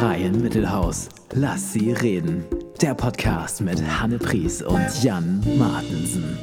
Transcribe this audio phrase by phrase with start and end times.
[0.00, 1.10] Freien Mittelhaus.
[1.34, 2.46] Lass sie reden.
[2.80, 6.38] Der Podcast mit Hanne Pries und Jan Martensen.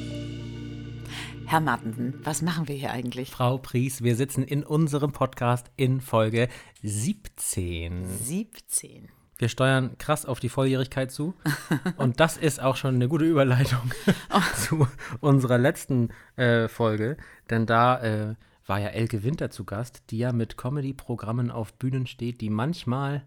[1.47, 3.31] Herr Martensen, was machen wir hier eigentlich?
[3.31, 6.49] Frau Pries, wir sitzen in unserem Podcast in Folge
[6.83, 8.05] 17.
[8.05, 9.09] 17.
[9.39, 11.33] Wir steuern krass auf die Volljährigkeit zu.
[11.97, 13.91] Und das ist auch schon eine gute Überleitung
[14.55, 14.87] zu
[15.19, 17.17] unserer letzten äh, Folge.
[17.49, 18.35] Denn da äh,
[18.67, 23.25] war ja Elke Winter zu Gast, die ja mit Comedy-Programmen auf Bühnen steht, die manchmal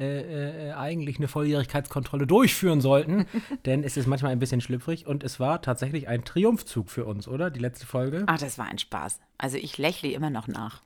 [0.00, 3.26] äh, äh, eigentlich eine Volljährigkeitskontrolle durchführen sollten.
[3.66, 5.06] denn es ist manchmal ein bisschen schlüpfrig.
[5.06, 7.50] Und es war tatsächlich ein Triumphzug für uns, oder?
[7.50, 8.24] Die letzte Folge.
[8.26, 9.20] Ach, das war ein Spaß.
[9.38, 10.82] Also ich lächle immer noch nach.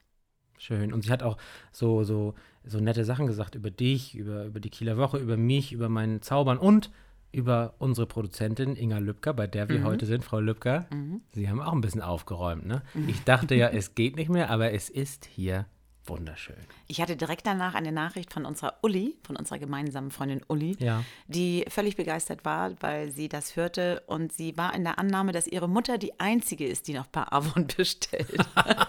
[0.59, 0.93] Schön.
[0.93, 1.37] Und sie hat auch
[1.73, 5.73] so, so, so nette Sachen gesagt über dich, über, über die Kieler Woche, über mich,
[5.73, 6.91] über meinen Zaubern und
[7.33, 9.85] über unsere Produzentin Inga Lübcker, bei der wir Mhm.
[9.85, 10.87] heute sind, Frau Lübcker.
[11.33, 12.83] Sie haben auch ein bisschen aufgeräumt, ne?
[13.09, 15.67] Ich dachte ja, es geht nicht mehr, aber es ist hier
[16.07, 16.57] wunderschön.
[16.87, 21.05] Ich hatte direkt danach eine Nachricht von unserer Uli, von unserer gemeinsamen Freundin Uli, Ja.
[21.29, 25.47] die völlig begeistert war, weil sie das hörte und sie war in der Annahme, dass
[25.47, 28.37] ihre Mutter die einzige ist, die noch bei Avon bestellt.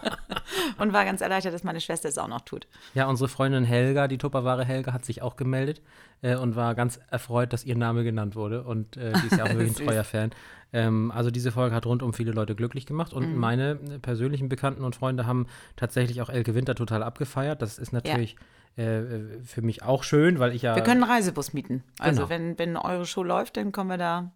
[0.77, 2.67] und war ganz erleichtert, dass meine Schwester es auch noch tut.
[2.93, 5.81] Ja, unsere Freundin Helga, die Tupperware Helga, hat sich auch gemeldet
[6.25, 8.63] äh, und war ganz erfreut, dass ihr Name genannt wurde.
[8.63, 10.31] Und äh, die ist ja auch wirklich ein treuer Fan.
[10.73, 13.13] Ähm, also diese Folge hat rundum viele Leute glücklich gemacht.
[13.13, 13.39] Und Mhm.
[13.39, 15.45] meine äh, persönlichen Bekannten und Freunde haben
[15.75, 17.61] tatsächlich auch Elke Winter total abgefeiert.
[17.61, 18.35] Das ist natürlich
[18.77, 20.75] äh, äh, für mich auch schön, weil ich ja.
[20.75, 21.83] Wir können einen Reisebus mieten.
[21.99, 22.29] Also Genau.
[22.29, 24.31] wenn, wenn eure Show läuft, dann kommen wir da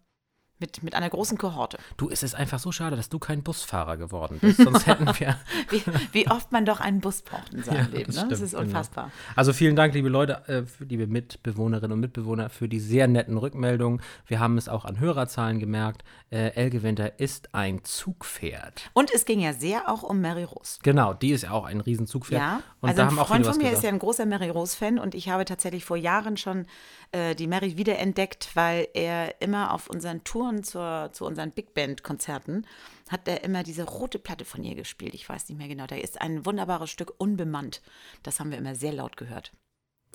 [0.60, 1.78] mit, mit einer großen Kohorte.
[1.96, 4.58] Du, es ist einfach so schade, dass du kein Busfahrer geworden bist.
[4.62, 5.36] Sonst hätten wir.
[5.70, 8.12] Wie, wie oft man doch einen Bus braucht in seinem Ja, Leben.
[8.12, 8.28] das Ne?
[8.28, 8.62] Das stimmt, ist genau.
[8.62, 9.10] unfassbar.
[9.36, 14.00] Also vielen Dank, liebe Leute, äh, liebe Mitbewohnerinnen und Mitbewohner, für die sehr netten Rückmeldungen.
[14.26, 16.02] Wir haben es auch an Hörerzahlen gemerkt.
[16.30, 18.90] Äh, Elke Winter ist ein Zugpferd.
[18.92, 20.78] Und es ging ja sehr auch um Mary Rose.
[20.82, 22.40] Genau, die ist ja auch ein Riesenzugpferd.
[22.40, 23.84] Ja, und also da ein haben auch Freund viele von mir ist gesagt.
[23.84, 26.66] ja ein großer Mary Rose-Fan und ich habe tatsächlich vor Jahren schon
[27.12, 32.66] äh, die Mary wiederentdeckt, weil er immer auf unseren Touren zur, zu unseren Big Band-Konzerten
[33.08, 35.14] hat er immer diese rote Platte von ihr gespielt.
[35.14, 35.86] Ich weiß nicht mehr genau.
[35.86, 37.82] Da ist ein wunderbares Stück unbemannt.
[38.22, 39.52] Das haben wir immer sehr laut gehört.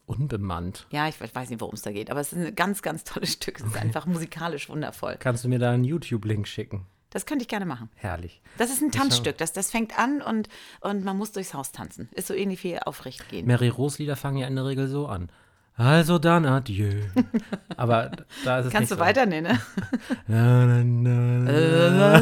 [0.05, 0.87] Unbemannt.
[0.91, 3.33] Ja, ich weiß nicht, worum es da geht, aber es ist ein ganz, ganz tolles
[3.33, 3.59] Stück.
[3.59, 5.17] Es ist einfach musikalisch wundervoll.
[5.19, 6.85] Kannst du mir da einen YouTube-Link schicken?
[7.09, 7.89] Das könnte ich gerne machen.
[7.95, 8.41] Herrlich.
[8.57, 9.37] Das ist ein Tanzstück.
[9.37, 10.49] Das, das fängt an und,
[10.81, 12.09] und man muss durchs Haus tanzen.
[12.11, 13.47] Ist so ähnlich wie aufrecht gehen.
[13.47, 15.29] Mary Rose-Lieder fangen ja in der Regel so an.
[15.77, 17.01] Also dann adieu.
[17.77, 18.11] Aber
[18.45, 18.99] da ist es Kannst nicht du so.
[19.01, 19.25] weiter?
[19.25, 19.59] Nee, ne?
[20.27, 22.21] Na.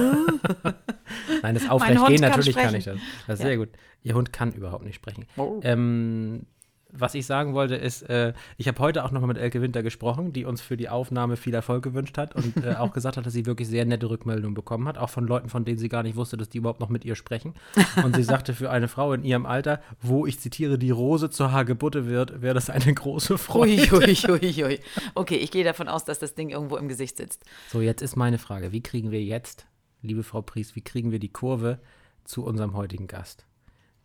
[1.42, 2.80] Nein, das aufrecht Hund gehen, kann natürlich kann sprechen.
[2.80, 2.98] ich das.
[3.28, 3.70] Das ist sehr gut.
[4.02, 5.28] Ihr Hund kann überhaupt nicht sprechen.
[5.38, 5.60] Oh.
[5.64, 6.48] Ähm,
[6.96, 10.32] was ich sagen wollte, ist, äh, ich habe heute auch nochmal mit Elke Winter gesprochen,
[10.32, 13.34] die uns für die Aufnahme viel Erfolg gewünscht hat und äh, auch gesagt hat, dass
[13.34, 16.16] sie wirklich sehr nette Rückmeldungen bekommen hat, auch von Leuten, von denen sie gar nicht
[16.16, 17.56] wusste, dass die überhaupt noch mit ihr sprechen.
[18.04, 21.52] Und sie sagte, für eine Frau in ihrem Alter, wo ich zitiere, die Rose zur
[21.52, 23.92] Hagebutte wird, wäre das eine große Freude.
[23.94, 24.80] Ui, ui, ui, ui.
[25.16, 27.44] Okay, ich gehe davon aus, dass das Ding irgendwo im Gesicht sitzt.
[27.72, 29.66] So, jetzt ist meine Frage, wie kriegen wir jetzt,
[30.02, 31.80] liebe Frau Pries, wie kriegen wir die Kurve
[32.24, 33.46] zu unserem heutigen Gast?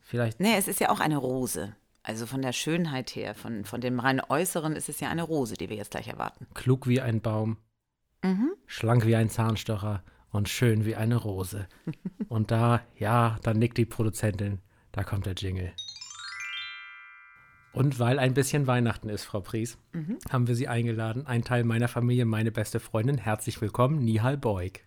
[0.01, 1.75] Vielleicht Nee, es ist ja auch eine Rose.
[2.09, 5.57] Also von der Schönheit her, von, von dem reinen Äußeren ist es ja eine Rose,
[5.59, 6.47] die wir jetzt gleich erwarten.
[6.55, 7.59] klug wie ein Baum,
[8.25, 8.51] Mhm.
[8.67, 11.69] schlank wie ein Zahnstocher und schön wie eine Rose.
[12.31, 14.59] Und da, ja, dann nickt die Produzentin,
[14.93, 15.73] da kommt der Jingle.
[17.75, 20.19] Und weil ein bisschen Weihnachten ist, Frau Pries, Mhm.
[20.31, 23.19] haben wir Sie eingeladen, ein Teil meiner Familie, meine beste Freundin.
[23.19, 24.81] Herzlich willkommen, Nihal Beug.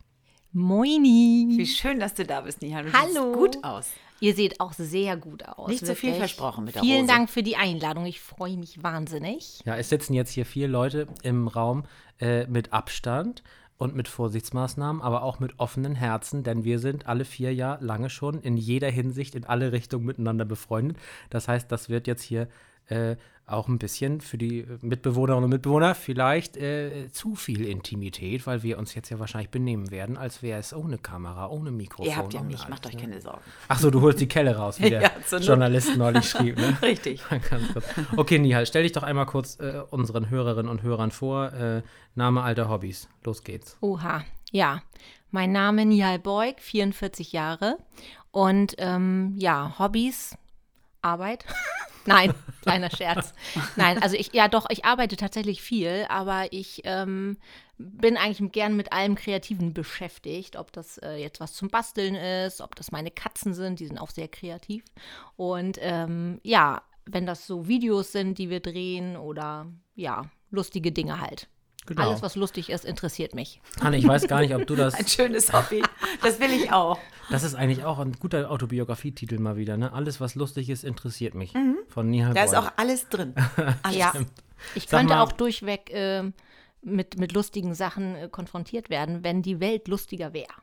[0.54, 1.48] Moini.
[1.58, 2.86] Wie schön, dass du da bist, Nihal.
[2.86, 3.12] Du Hallo.
[3.12, 3.90] siehst gut aus.
[4.20, 5.68] Ihr seht auch sehr gut aus.
[5.68, 7.14] Nicht zu viel versprochen mit der Vielen Rose.
[7.14, 8.06] Dank für die Einladung.
[8.06, 9.62] Ich freue mich wahnsinnig.
[9.66, 11.86] Ja, es sitzen jetzt hier vier Leute im Raum
[12.20, 13.42] äh, mit Abstand
[13.78, 18.12] und mit Vorsichtsmaßnahmen, aber auch mit offenen Herzen, denn wir sind alle vier ja lange
[18.12, 20.98] schon in jeder Hinsicht in alle Richtungen miteinander befreundet.
[21.32, 22.48] Das heißt, das wird jetzt hier
[22.90, 23.16] äh,
[23.52, 28.78] auch ein bisschen für die Mitbewohnerinnen und Mitbewohner vielleicht äh, zu viel Intimität, weil wir
[28.78, 32.06] uns jetzt ja wahrscheinlich benehmen werden, als wäre es ohne Kamera, ohne Mikrofon.
[32.12, 33.02] Ihr habt ja mich, alles, macht euch ne?
[33.02, 33.42] keine Sorgen.
[33.68, 35.38] Ach so, du holst die Kelle raus, wie der Ja.
[35.38, 36.58] Journalist neulich schrieb.
[36.58, 36.78] Ne?
[36.82, 37.22] Richtig.
[37.50, 37.86] Ganz kurz.
[38.16, 41.52] Okay, Nihal, stell dich doch einmal kurz äh, unseren Hörerinnen und Hörern vor.
[41.54, 41.82] Äh,
[42.16, 43.10] Name, Alter, Hobbys.
[43.24, 43.78] Los geht's.
[43.82, 44.24] Oha.
[44.52, 44.82] Ja.
[45.30, 47.78] Mein Name Nihal Beug, 44 Jahre.
[48.32, 50.38] Und ähm, ja, Hobbys,
[51.02, 51.46] Arbeit.
[52.06, 53.34] Nein, kleiner Scherz.
[53.76, 57.38] Nein, also ich, ja doch, ich arbeite tatsächlich viel, aber ich ähm,
[57.78, 60.56] bin eigentlich gern mit allem Kreativen beschäftigt.
[60.56, 63.98] Ob das äh, jetzt was zum Basteln ist, ob das meine Katzen sind, die sind
[63.98, 64.84] auch sehr kreativ.
[65.36, 71.20] Und ähm, ja, wenn das so Videos sind, die wir drehen oder ja, lustige Dinge
[71.20, 71.48] halt.
[71.88, 72.10] Genau.
[72.10, 73.60] Alles, was lustig ist, interessiert mich.
[73.82, 74.94] Hanne, ich weiß gar nicht, ob du das.
[75.00, 75.82] Ein schönes Hobby.
[76.22, 77.00] Das will ich auch.
[77.32, 79.92] Das ist eigentlich auch ein guter Autobiografietitel mal wieder, ne?
[79.94, 81.54] Alles, was lustig ist, interessiert mich.
[81.88, 82.60] Von Nihal Da ist Boyd.
[82.60, 83.34] auch alles drin.
[83.84, 83.98] Alles.
[83.98, 84.14] Ja.
[84.76, 86.32] Ich Sag könnte mal- auch durchweg äh,
[86.84, 90.54] mit, mit lustigen Sachen äh, konfrontiert werden, wenn die Welt lustiger wäre.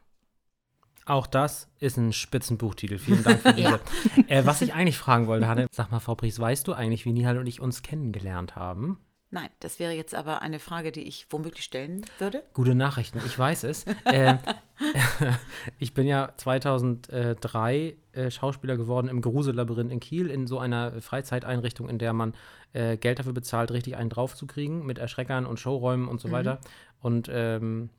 [1.04, 2.98] Auch das ist ein Spitzenbuchtitel.
[2.98, 3.80] Vielen Dank für diese.
[4.28, 7.12] äh, was ich eigentlich fragen wollte, Hanne, sag mal, Frau Pries, weißt du eigentlich, wie
[7.12, 8.98] Nihal und ich uns kennengelernt haben?
[9.30, 12.42] Nein, das wäre jetzt aber eine Frage, die ich womöglich stellen würde.
[12.54, 13.84] Gute Nachrichten, ich weiß es.
[14.04, 14.36] äh,
[15.78, 21.90] ich bin ja 2003 äh, Schauspieler geworden im Grusel-Labyrinth in Kiel, in so einer Freizeiteinrichtung,
[21.90, 22.34] in der man
[22.72, 26.60] äh, Geld dafür bezahlt, richtig einen draufzukriegen, mit Erschreckern und Showräumen und so weiter.
[27.00, 27.90] Und ähm,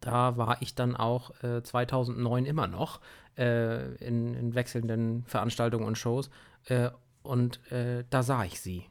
[0.00, 3.00] da war ich dann auch äh, 2009 immer noch
[3.36, 6.30] äh, in, in wechselnden Veranstaltungen und Shows.
[6.64, 6.88] Äh,
[7.22, 8.86] und äh, da sah ich sie.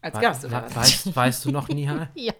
[0.00, 0.76] Als Gast, oder was?
[0.76, 2.08] weißt, weißt du noch, Nihal?
[2.14, 2.34] Ja,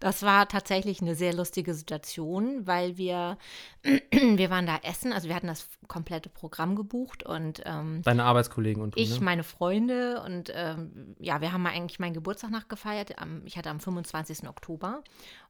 [0.00, 3.38] das war tatsächlich eine sehr lustige Situation, weil wir,
[4.12, 8.82] wir waren da essen, also wir hatten das komplette Programm gebucht und ähm, Deine Arbeitskollegen
[8.82, 9.24] und du, ich, ne?
[9.24, 13.18] meine Freunde und ähm, ja, wir haben eigentlich meinen Geburtstag nachgefeiert.
[13.18, 14.48] Am, ich hatte am 25.
[14.48, 15.02] Oktober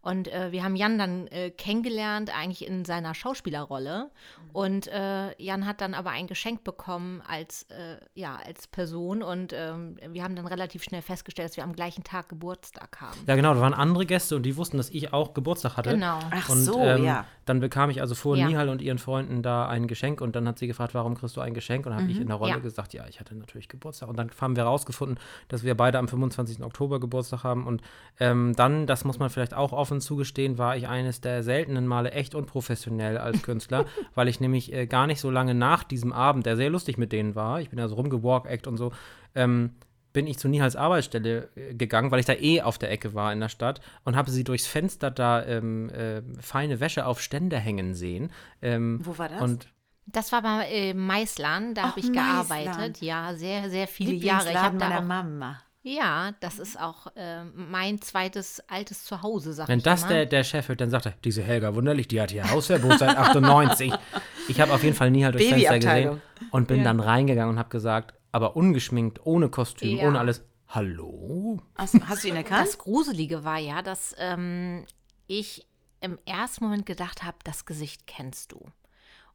[0.04, 4.10] und äh, wir haben Jan dann äh, kennengelernt, eigentlich in seiner Schauspielerrolle.
[4.52, 9.52] Und äh, Jan hat dann aber ein Geschenk bekommen als, äh, ja, als Person und
[9.52, 13.18] ähm, wir haben dann relativ schnell festgestellt, dass wir am gleichen Tag Geburtstag haben.
[13.26, 15.90] Ja, genau, da waren andere Gäste und die wussten, dass ich auch Geburtstag hatte.
[15.90, 16.18] Genau.
[16.30, 17.24] Ach Und so, ähm, ja.
[17.46, 18.46] dann bekam ich also vor Ja.
[18.46, 21.40] Nihal und ihren Freunden da ein Geschenk und dann hat sie gefragt, warum kriegst du
[21.40, 21.86] ein Geschenk?
[21.86, 22.58] Und dann habe ich in der Rolle Ja.
[22.58, 24.08] gesagt, ja, ich hatte natürlich Geburtstag.
[24.08, 25.18] Und dann haben wir herausgefunden,
[25.48, 26.62] dass wir beide am 25.
[26.62, 27.66] Oktober Geburtstag haben.
[27.66, 27.80] Und
[28.20, 32.12] ähm, dann, das muss man vielleicht auch offen zugestehen, war ich eines der seltenen Male
[32.12, 36.46] echt unprofessionell als Künstler, weil ich nämlich äh, gar nicht so lange nach diesem Abend,
[36.46, 38.92] der sehr lustig mit denen war, ich bin ja so rumgewalk-act und so,
[39.34, 39.70] ähm,
[40.14, 43.32] bin ich zu Nihals Arbeitsstelle äh, gegangen, weil ich da eh auf der Ecke war
[43.32, 47.58] in der Stadt und habe sie durchs Fenster da ähm, äh, feine Wäsche auf Ständer
[47.58, 48.30] hängen sehen.
[48.62, 49.42] Ähm, Wo war das?
[49.42, 49.66] Und
[50.06, 53.02] Das war bei äh, Maislan, da habe ich gearbeitet.
[53.02, 54.50] Ja, sehr, sehr viele Jahre.
[54.50, 55.60] Ich habe da meiner auch, Mama.
[55.86, 60.08] Ja, das ist auch äh, mein zweites altes Zuhause, sag wenn ich das immer.
[60.14, 63.16] der, der Chef hört, dann sagt er, diese Helga Wunderlich, die hat hier Hausverbot seit
[63.16, 63.92] 98.
[64.48, 66.20] Ich habe auf jeden Fall Nihal durchs Fenster gesehen
[66.50, 66.84] und bin Ja.
[66.84, 70.06] dann reingegangen und habe gesagt, aber ungeschminkt, ohne Kostüm, Ja.
[70.08, 71.60] ohne alles, hallo?
[71.76, 72.66] Hast, hast du ihn erkannt?
[72.66, 74.84] Das Gruselige war ja, dass ähm,
[75.26, 75.66] ich
[76.02, 78.66] im ersten Moment gedacht habe, das Gesicht kennst du.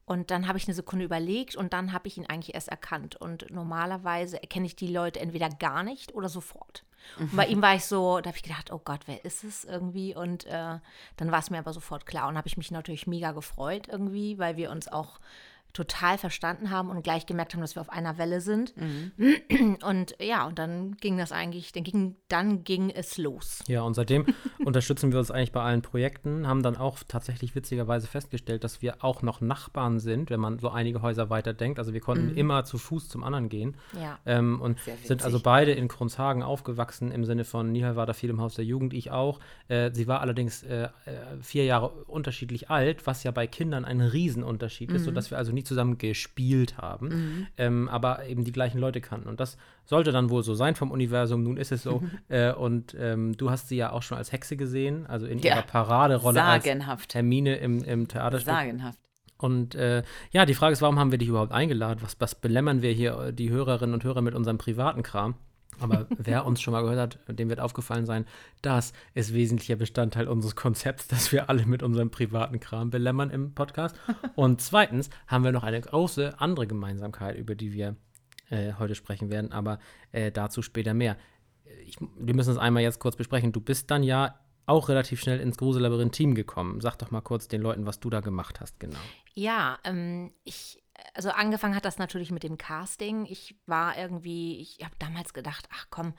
[0.09, 3.15] Und dann habe ich eine Sekunde überlegt und dann habe ich ihn eigentlich erst erkannt.
[3.15, 6.83] Und normalerweise erkenne ich die Leute entweder gar nicht oder sofort.
[7.19, 9.65] Und bei ihm war ich so, da habe ich gedacht, oh Gott, wer ist es
[9.65, 10.15] irgendwie?
[10.15, 10.79] Und äh,
[11.17, 12.27] dann war es mir aber sofort klar.
[12.27, 15.19] Und habe ich mich natürlich mega gefreut irgendwie, weil wir uns auch
[15.74, 18.74] total verstanden haben und gleich gemerkt haben, dass wir auf einer Welle sind.
[19.83, 23.63] Und ja, und dann ging das eigentlich, dann ging, dann ging es los.
[23.68, 24.25] Ja, und seitdem
[24.66, 29.04] unterstützen wir uns eigentlich bei allen Projekten, haben dann auch tatsächlich witzigerweise festgestellt, dass wir
[29.04, 31.80] auch noch Nachbarn sind, wenn man so einige Häuser weiter denkt.
[31.80, 33.77] Also wir konnten immer zu Fuß zum anderen gehen.
[34.00, 34.18] Ja.
[34.25, 38.30] Ähm, und sind also beide in Kronshagen aufgewachsen, im Sinne von Nihal war da viel
[38.30, 39.39] im Haus der Jugend, ich auch.
[39.68, 40.89] Äh, sie war allerdings äh, äh,
[41.42, 45.58] vier Jahre unterschiedlich alt, was ja bei Kindern ein Riesenunterschied ist, sodass wir also nie
[45.63, 49.27] zusammen gespielt haben, ähm, aber eben die gleichen Leute kannten.
[49.29, 52.01] Und das sollte dann wohl so sein vom Universum, nun ist es so.
[52.29, 55.56] Äh, und ähm, du hast sie ja auch schon als Hexe gesehen, also in Ja.
[55.56, 57.15] ihrer Paraderolle als Sagenhaft.
[57.15, 58.53] Hermine im, im Theaterstück.
[58.53, 59.00] Sagenhaft.
[59.38, 62.00] Und äh, ja, die Frage ist, warum haben wir dich überhaupt eingeladen?
[62.01, 65.35] Was, was belämmern wir hier äh, die Hörerinnen und Hörer mit unserem privaten Kram?
[65.80, 68.26] Aber wer uns schon mal gehört hat, dem wird aufgefallen sein,
[68.61, 73.54] das ist wesentlicher Bestandteil unseres Konzepts, dass wir alle mit unserem privaten Kram belämmern im
[73.54, 73.95] Podcast.
[74.35, 77.95] Und zweitens haben wir noch eine große andere Gemeinsamkeit, über die wir
[78.49, 79.80] äh, heute sprechen werden, aber
[80.11, 81.18] äh, dazu später mehr.
[81.85, 83.52] Ich, wir müssen es einmal jetzt kurz besprechen.
[83.52, 86.80] Du bist dann ja auch relativ schnell ins Gruselabyrinth-Team gekommen.
[86.81, 88.99] Sag doch mal kurz den Leuten, was du da gemacht hast, genau.
[89.33, 90.81] Ja, ähm, ich,
[91.13, 93.25] also angefangen hat das natürlich mit dem Casting.
[93.25, 96.13] Ich war irgendwie, ich habe damals gedacht, ach komm,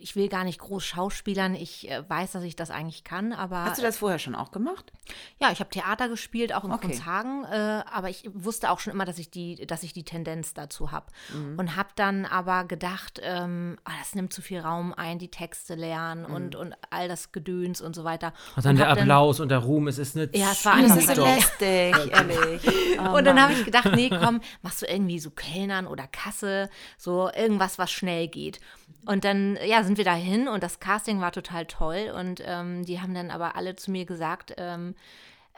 [0.00, 1.54] ich will gar nicht groß schauspielern.
[1.54, 4.50] Ich äh, weiß, dass ich das eigentlich kann, aber Hast du das vorher schon auch
[4.50, 4.92] gemacht?
[5.38, 6.88] ja, ich habe Theater gespielt, auch in Okay.
[6.88, 10.54] Kronshagen, äh, aber ich wusste auch schon immer, dass ich die, dass ich die Tendenz
[10.54, 11.58] dazu habe Mhm.
[11.58, 15.74] und habe dann aber gedacht, ähm, ah, das nimmt zu viel Raum ein, die Texte
[15.74, 16.34] lernen Mhm.
[16.34, 18.32] und, und all das Gedöns und so weiter.
[18.56, 20.96] Und dann und der Applaus und der Ruhm, es ist eine Ja, es war einfach
[21.16, 22.60] lästig, ehrlich.
[22.98, 26.70] Oh, und dann habe ich gedacht, nee, komm, machst du irgendwie so Kellnern oder Kasse,
[26.98, 28.60] so irgendwas, was schnell geht.
[29.06, 32.12] Und dann, ja, sind wir dahin und das Casting war total toll.
[32.16, 34.94] Und ähm, die haben dann aber alle zu mir gesagt, ähm,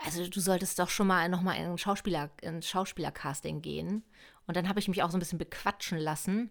[0.05, 4.05] also du solltest doch schon mal nochmal in ein Schauspieler, in Schauspielercasting gehen.
[4.47, 6.51] Und dann habe ich mich auch so ein bisschen bequatschen lassen.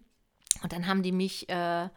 [0.62, 1.88] Und dann haben die mich äh,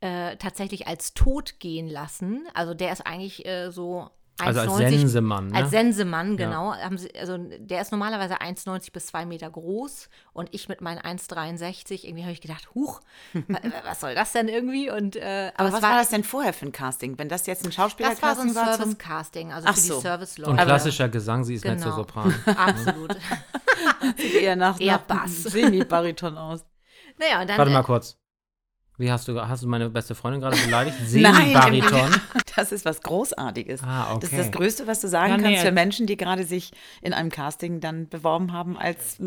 [0.00, 2.46] äh, tatsächlich als tot gehen lassen.
[2.54, 4.10] Also der ist eigentlich äh, so
[4.46, 5.54] Also als 1,90 Sensemann, ne?
[5.56, 6.74] Als Sensemann, genau.
[6.74, 10.98] Haben sie, also der ist normalerweise 1,90 bis 2 Meter groß und ich mit meinen
[11.00, 13.00] 1,63, irgendwie habe ich gedacht, huch,
[13.48, 14.90] wa- was soll das denn irgendwie?
[14.90, 17.18] Und, äh, Aber es was war, das denn vorher für ein Casting?
[17.18, 19.94] Wenn das jetzt ein Das war so ein Schauspielercasting war, Service-Casting, also Ach für so.
[19.96, 20.50] die Service-Leute.
[20.50, 21.74] Und klassischer Gesang, sie ist Genau.
[21.74, 22.34] Mezzosopran.
[22.56, 23.16] Absolut.
[24.16, 25.42] sieht eher nach, Eher nach Bass.
[25.44, 26.64] Semi-Bariton aus.
[27.18, 27.58] naja, und dann.
[27.58, 28.16] Warte mal äh, kurz.
[29.00, 30.94] Wie hast du, hast du meine beste Freundin gerade beleidigt?
[31.14, 32.20] Nein, Semi-Bariton.
[32.56, 33.82] Das ist was Großartiges.
[33.82, 34.20] Ah, okay.
[34.20, 36.72] Das ist das Größte, was du sagen Ja, nee, kannst für Menschen, die gerade sich
[37.00, 39.18] in einem Casting dann beworben haben als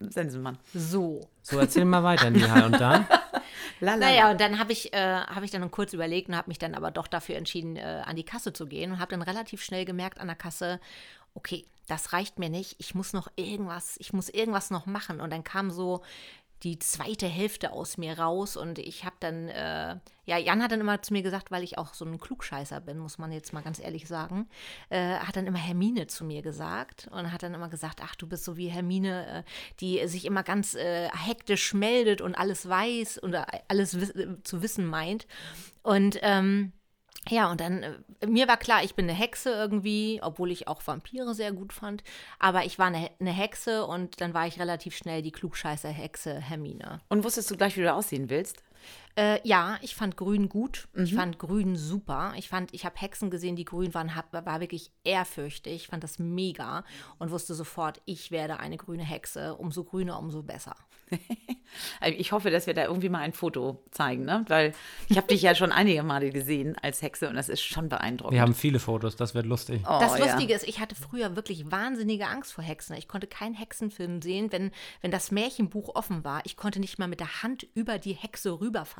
[0.00, 0.58] Sensenmann.
[0.74, 1.20] so.
[1.42, 2.64] So, erzähl mal weiter, Nihal.
[2.64, 3.06] Und dann?
[3.80, 4.08] Lala.
[4.08, 6.74] Naja, und dann habe ich, äh, hab ich dann kurz überlegt und habe mich dann
[6.74, 9.84] aber doch dafür entschieden, äh, an die Kasse zu gehen und habe dann relativ schnell
[9.84, 10.80] gemerkt an der Kasse,
[11.34, 15.20] okay, das reicht mir nicht, ich muss noch irgendwas, ich muss irgendwas noch machen.
[15.20, 16.02] Und dann kam so
[16.62, 20.80] die zweite Hälfte aus mir raus und ich habe dann, äh, ja, Jan hat dann
[20.80, 23.62] immer zu mir gesagt, weil ich auch so ein Klugscheißer bin, muss man jetzt mal
[23.62, 24.48] ganz ehrlich sagen,
[24.88, 28.28] äh, hat dann immer Hermine zu mir gesagt und hat dann immer gesagt, ach, du
[28.28, 29.42] bist so wie Hermine, äh,
[29.80, 34.14] die sich immer ganz äh, hektisch meldet und alles weiß und äh, alles wiss
[34.44, 35.26] zu wissen meint.
[35.82, 36.72] Und ähm,
[37.28, 40.84] ja, und dann, äh, mir war klar, ich bin eine Hexe irgendwie, obwohl ich auch
[40.84, 42.02] Vampire sehr gut fand.
[42.38, 47.00] Aber ich war eine, eine Hexe und dann war ich relativ schnell die Klugscheißer-Hexe Hermine.
[47.08, 48.62] Und wusstest du gleich, wie du aussehen willst?
[49.16, 50.88] Äh, ja, ich fand Grün gut.
[50.94, 52.32] Ich fand Grün super.
[52.36, 55.74] Ich fand, ich habe Hexen gesehen, die grün waren, hab, war wirklich ehrfürchtig.
[55.74, 56.84] Ich fand das mega
[57.18, 59.54] und wusste sofort, ich werde eine grüne Hexe.
[59.54, 60.74] Umso grüner, umso besser.
[62.00, 64.44] Also Ich hoffe, dass wir da irgendwie mal ein Foto zeigen, ne?
[64.48, 64.74] Weil
[65.08, 68.34] ich habe dich ja schon einige Male gesehen als Hexe und das ist schon beeindruckend.
[68.34, 69.82] Wir haben viele Fotos, das wird lustig.
[69.86, 70.26] Oh, Das ja.
[70.26, 72.96] Lustige ist, ich hatte früher wirklich wahnsinnige Angst vor Hexen.
[72.96, 76.42] Ich konnte keinen Hexenfilm sehen, wenn, wenn das Märchenbuch offen war.
[76.44, 78.50] Ich konnte nicht mal mit der Hand über die Hexe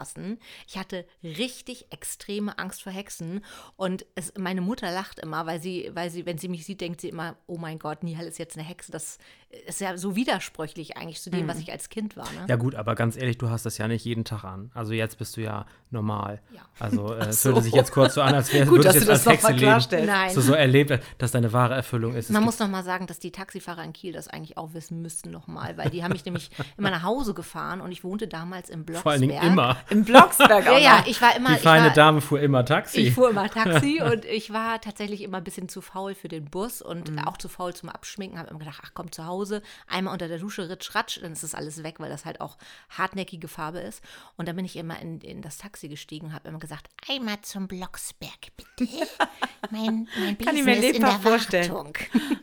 [0.03, 0.39] rüberfassen.
[0.67, 3.45] Ich hatte richtig extreme Angst vor Hexen.
[3.77, 7.01] Und es, meine Mutter lacht immer, weil sie, weil sie, wenn sie mich sieht, denkt
[7.01, 8.93] sie immer, oh mein Gott, Nihal ist jetzt eine Hexe.
[8.93, 9.19] Das
[9.67, 12.31] ist ja so widersprüchlich eigentlich zu dem, was ich als Kind war.
[12.33, 12.47] Ne?
[12.49, 14.71] Ja gut, aber ganz ehrlich, du hast das ja nicht jeden Tag an.
[14.73, 16.41] Also jetzt bist du ja normal.
[16.55, 16.63] Ja.
[16.79, 17.61] Also äh, es so.
[17.61, 19.43] sich jetzt kurz so an, als wäre Gut, würdest dass du du jetzt das als
[19.45, 20.07] Hexe leben.
[20.07, 20.27] Nein.
[20.27, 22.27] Dass du so erlebt, dass deine wahre Erfüllung ist.
[22.27, 25.03] Es Man muss noch mal sagen, dass die Taxifahrer in Kiel das eigentlich auch wissen
[25.03, 28.29] müssten noch mal, weil die haben mich nämlich immer nach Hause gefahren und ich wohnte
[28.29, 29.03] damals im Blocksberg.
[29.03, 29.77] vor allen Dingen immer.
[29.93, 31.51] Im Blocksberg auch Ja, ja, ich war immer.
[31.55, 33.01] Die feine war, Dame fuhr immer Taxi.
[33.01, 36.47] Ich fuhr immer Taxi und ich war tatsächlich immer ein bisschen zu faul für den
[36.47, 37.19] Bus und Mhm.
[37.21, 38.39] auch zu faul zum Abschminken.
[38.39, 41.43] Habe immer gedacht, ach komm zu Hause, einmal unter der Dusche ritsch ratsch, dann ist
[41.43, 42.57] das alles weg, weil das halt auch
[42.91, 44.03] hartnäckige Farbe ist.
[44.37, 47.41] Und dann bin ich immer in, in das Taxi gestiegen und habe immer gesagt, einmal
[47.43, 48.91] zum Blocksberg bitte.
[49.71, 51.71] Mein, mein Kann ich mir ist in der vorstellen.
[51.73, 51.93] Wartung.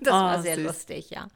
[0.01, 0.63] Das Oh, war sehr süß.
[0.65, 1.27] lustig, ja.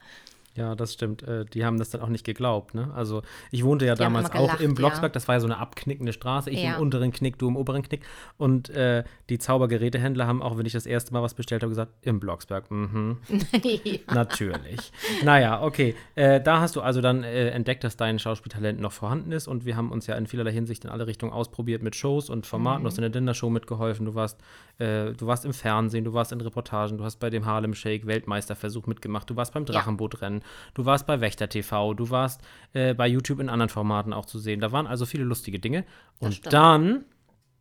[0.56, 1.22] Ja, das stimmt.
[1.24, 2.74] Äh, die haben das dann auch nicht geglaubt.
[2.74, 2.92] Ne?
[2.94, 5.10] Also ich wohnte ja Die damals immer auch gelacht, im Blocksberg.
[5.10, 5.14] ja.
[5.14, 6.48] Das war ja so eine abknickende Straße.
[6.50, 6.76] Ich Ja.
[6.76, 8.02] im unteren Knick, du im oberen Knick.
[8.36, 11.92] Und äh, die Zaubergerätehändler haben auch, wenn ich das erste Mal was bestellt habe, gesagt,
[12.02, 12.70] im Blocksberg.
[12.70, 13.18] Mhm.
[14.12, 14.92] Natürlich.
[15.24, 15.94] Naja, okay.
[16.14, 19.64] Äh, da hast du also dann äh, entdeckt, dass dein Schauspieltalent noch vorhanden ist und
[19.64, 22.82] wir haben uns ja in vielerlei Hinsicht in alle Richtungen ausprobiert mit Shows und Formaten.
[22.84, 24.40] Du hast in der Dinnershow mitgeholfen, du warst,
[24.78, 28.06] äh, du warst im Fernsehen, du warst in Reportagen, du hast bei dem Harlem Shake
[28.06, 30.42] Weltmeisterversuch mitgemacht, du warst beim Drachenbootrennen,
[30.74, 32.40] du warst bei Wächter TV, du warst
[32.72, 34.60] äh, bei YouTube in anderen Formaten auch zu sehen.
[34.60, 35.84] Da waren also viele lustige Dinge.
[36.18, 37.04] Und dann,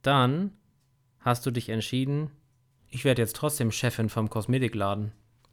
[0.02, 0.52] dann
[1.20, 2.32] hast du dich entschieden,
[2.90, 5.12] ich werde jetzt trotzdem Chefin vom Kosmetikladen.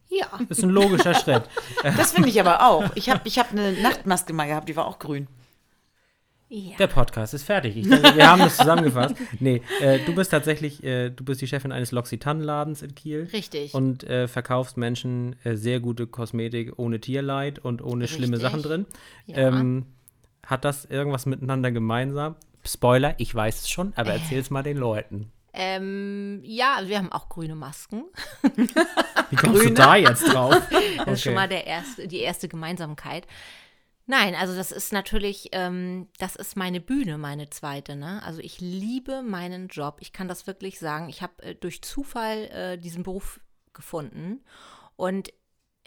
[0.08, 0.26] Ja.
[0.48, 1.44] Ist ein logischer Schritt.
[1.82, 2.84] Das finde ich aber auch.
[2.96, 5.28] Ich habe ich hab eine Nachtmaske mal gehabt, die war auch grün.
[6.52, 6.76] Ja.
[6.78, 7.76] Der Podcast ist fertig.
[7.76, 9.14] Ich denke, wir haben das zusammengefasst.
[9.40, 13.28] Nee, äh, du bist tatsächlich, äh, du bist die Chefin eines L'Occitane-Ladens in Kiel.
[13.32, 13.72] Richtig.
[13.72, 18.42] Und äh, verkaufst Menschen äh, sehr gute Kosmetik ohne Tierleid und ohne schlimme Richtig.
[18.42, 18.86] Sachen drin.
[19.26, 19.36] Ja.
[19.36, 19.86] Ähm,
[20.44, 22.34] hat das irgendwas miteinander gemeinsam?
[22.64, 25.30] Spoiler, ich weiß es schon, aber erzähl's mal den Leuten.
[25.52, 28.04] Ähm, ja, also wir haben auch grüne Masken.
[29.30, 30.60] Wie kommst du da jetzt drauf?
[30.98, 33.26] Das ist schon mal der erste, die erste Gemeinsamkeit.
[34.10, 37.94] Nein, also das ist natürlich, ähm, das ist meine Bühne, meine zweite.
[37.94, 38.20] Ne?
[38.24, 39.98] Also ich liebe meinen Job.
[40.00, 41.08] Ich kann das wirklich sagen.
[41.08, 43.38] Ich habe äh, durch Zufall äh, diesen Beruf
[43.72, 44.42] gefunden
[44.96, 45.32] und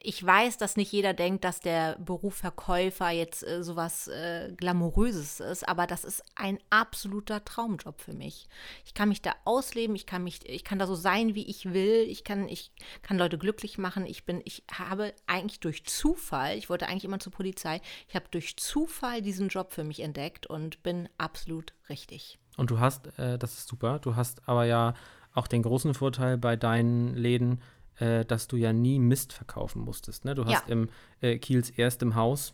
[0.06, 5.40] ich weiß, dass nicht jeder denkt, dass der Beruf Verkäufer jetzt äh, sowas äh, Glamouröses
[5.40, 8.50] ist, aber das ist ein absoluter Traumjob für mich.
[8.86, 11.74] Ich kann mich da ausleben, ich kann mich, ich kann da so sein, wie ich
[11.74, 14.06] will, ich kann, ich kann Leute glücklich machen.
[14.06, 17.80] Ich bin, ich habe eigentlich durch Zufall, ich wollte eigentlich immer zur Polizei,
[18.10, 22.40] ich habe durch Zufall diesen Job für mich entdeckt und bin absolut richtig.
[22.58, 24.96] Und du hast, äh, das ist super, du hast aber ja
[25.34, 27.62] auch den großen Vorteil bei deinen Läden,
[28.00, 30.26] äh, dass du ja nie Mist verkaufen musstest.
[30.26, 30.36] Ne?
[30.36, 30.74] Du hast Ja.
[30.74, 30.90] im
[31.22, 32.54] äh, Kiels erstem Haus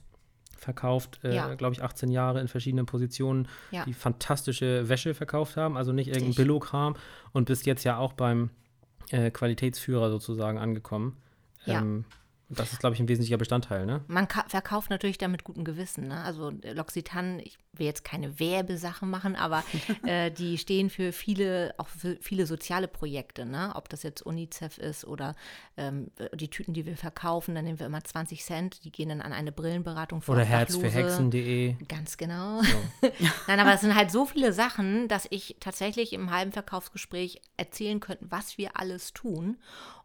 [0.58, 1.54] verkauft, äh, Ja.
[1.56, 3.86] glaube ich, 18 Jahre in verschiedenen Positionen, Ja.
[3.86, 6.36] die fantastische Wäsche verkauft haben, also nicht irgendein.
[6.36, 6.96] Billo-Kram
[7.32, 8.50] und bist jetzt ja auch beim
[9.12, 11.18] äh, Qualitätsführer sozusagen angekommen.
[11.66, 11.84] Ja.
[12.52, 14.04] Das ist, glaube ich, ein wesentlicher Bestandteil, ne?
[14.08, 16.08] Man ka- verkauft natürlich damit guten Gewissen.
[16.08, 16.20] Ne?
[16.24, 19.64] Also äh, L'Occitane, ich will jetzt keine Werbesachen machen, aber
[20.04, 23.46] äh, die stehen für viele, auch für viele soziale Projekte.
[23.46, 23.72] Ne?
[23.76, 25.36] Ob das jetzt UNICEF ist oder
[25.78, 28.84] ähm, die Tüten, die wir verkaufen, dann nehmen wir immer 20 Cent.
[28.84, 30.90] Die gehen dann an eine Brillenberatung für Oder Herz für.
[30.90, 31.76] Hexen.de.
[31.88, 32.62] Ganz genau.
[33.48, 38.00] Nein, aber es sind halt so viele Sachen, dass ich tatsächlich im halben Verkaufsgespräch erzählen
[38.00, 39.58] könnte, was wir alles tun.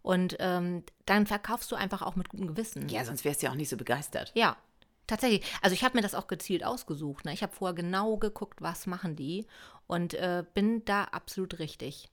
[0.04, 2.90] Und ähm, dann verkaufst du einfach auch mit gutem Gewissen.
[2.90, 4.32] Ja, sonst wärst du ja auch nicht so begeistert.
[4.34, 4.58] Ja,
[5.06, 5.42] tatsächlich.
[5.62, 7.24] Also ich habe mir das auch gezielt ausgesucht.
[7.24, 7.32] Ne?
[7.32, 9.46] Ich habe vorher genau geguckt, was machen die
[9.86, 12.10] und äh, bin da absolut richtig.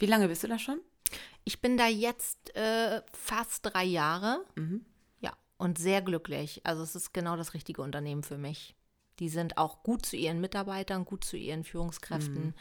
[0.00, 0.80] Wie lange bist du da schon?
[1.44, 4.44] Ich bin da jetzt äh, fast drei Jahre.
[5.20, 6.60] Ja, und sehr glücklich.
[6.64, 8.74] Also es ist genau das richtige Unternehmen für mich.
[9.20, 12.52] Die sind auch gut zu ihren Mitarbeitern, gut zu ihren Führungskräften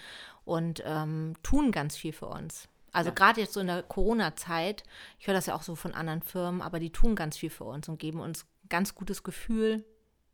[0.46, 2.70] und ähm, tun ganz viel für uns.
[2.92, 4.84] Also gerade jetzt so in der Corona-Zeit,
[5.20, 7.64] ich höre das ja auch so von anderen Firmen, aber die tun ganz viel für
[7.66, 9.84] uns und geben uns ein ganz gutes Gefühl.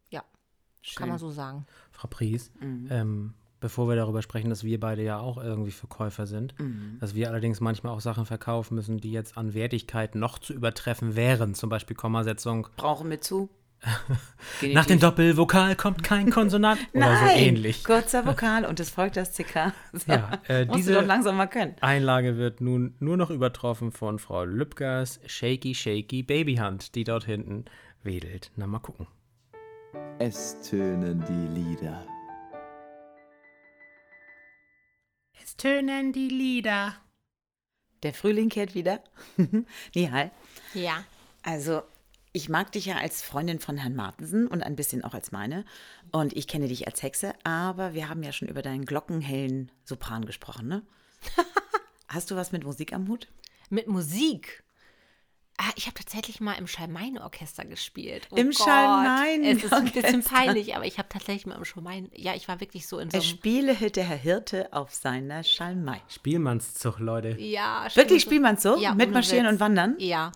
[0.10, 0.24] Ja,
[0.96, 1.66] kann man so sagen.
[1.92, 2.88] Frau Pries, Mhm.
[2.90, 6.98] ähm, bevor wir darüber sprechen, dass wir beide ja auch irgendwie Verkäufer sind, Mhm.
[7.00, 11.16] dass wir allerdings manchmal auch Sachen verkaufen müssen, die jetzt an Wertigkeit noch zu übertreffen
[11.16, 12.68] wären, zum Beispiel Kommasetzung.
[12.78, 13.50] Brauchen wir zu?
[14.74, 17.84] Nach dem Doppelvokal kommt kein Konsonant oder Nein, so ähnlich.
[17.84, 19.74] kurzer Vokal und es folgt das CK.
[19.94, 20.12] So.
[20.12, 21.76] Ja, äh, Musst du diese- doch langsam mal können.
[21.82, 27.66] Einlage wird nun nur noch übertroffen von Frau Lübkers Shaky Shaky Babyhand, die dort hinten
[28.04, 28.52] wedelt.
[28.56, 29.08] Na, mal gucken.
[30.20, 32.06] Es tönen die Lieder.
[35.42, 36.96] Es tönen die Lieder.
[38.04, 39.00] Der Frühling kehrt wieder.
[39.96, 40.32] Nihal.
[40.74, 41.04] Ja.
[41.44, 41.84] Also,
[42.36, 45.64] ich mag dich ja als Freundin von Herrn Martensen und ein bisschen auch als meine.
[46.12, 50.26] Und ich kenne dich als Hexe, aber wir haben ja schon über deinen glockenhellen Sopran
[50.26, 50.82] gesprochen, ne?
[52.10, 53.28] Hast du was mit Musik am Hut?
[53.70, 54.64] Mit Musik.
[55.58, 58.28] Ah, ich habe tatsächlich mal im Schalmein-Orchester gespielt.
[58.32, 59.58] Oh Im Schalmein-Orchester.
[59.58, 62.10] Es ist ein bisschen peinlich, aber ich habe tatsächlich mal im Schalmein.
[62.14, 63.38] Ja, ich war wirklich so in so Es einem.
[63.38, 66.02] spiele der Herr Hirte auf seiner Schalmei.
[66.10, 67.30] Spielmannszug, Leute.
[67.40, 68.26] Ja, Wirklich
[68.60, 68.78] so?
[68.78, 69.96] Ja, Mit Marschieren und Wandern?
[70.00, 70.34] Ja.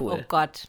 [0.00, 0.12] Cool.
[0.12, 0.68] Oh Gott.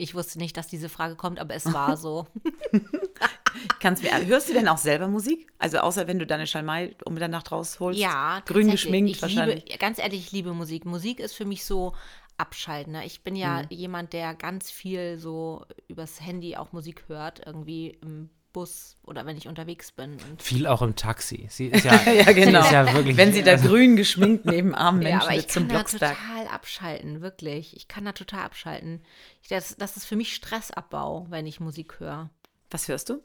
[0.00, 2.26] Ich wusste nicht, dass diese Frage kommt, aber es war so.
[3.80, 5.52] Kannst mir, hörst du denn auch selber Musik?
[5.58, 8.00] Also außer wenn du deine Schalmei um Mitternacht rausholst?
[8.00, 9.64] Ja, Grün geschminkt ich wahrscheinlich.
[9.64, 10.86] Liebe, ganz ehrlich, ich liebe Musik.
[10.86, 11.94] Musik ist für mich so
[12.38, 12.94] abschalten.
[12.94, 13.04] Ne?
[13.04, 18.30] Ich bin ja jemand, der ganz viel so übers Handy auch Musik hört, irgendwie im
[18.52, 20.18] Bus oder wenn ich unterwegs bin.
[20.28, 21.46] Und Viel auch im Taxi.
[21.50, 22.60] Sie ist ja, Ja, genau.
[22.60, 25.48] Sie ist ja wirklich, Wenn sie da grün geschminkt neben armen ja, Menschen aber ich
[25.48, 26.16] zum kann da Blocksberg.
[26.16, 27.76] total abschalten, wirklich.
[27.76, 29.02] Ich kann da total abschalten.
[29.42, 32.30] Ich, das, das ist für mich Stressabbau, wenn ich Musik höre.
[32.70, 33.22] Was hörst du?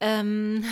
[0.00, 0.64] Ähm,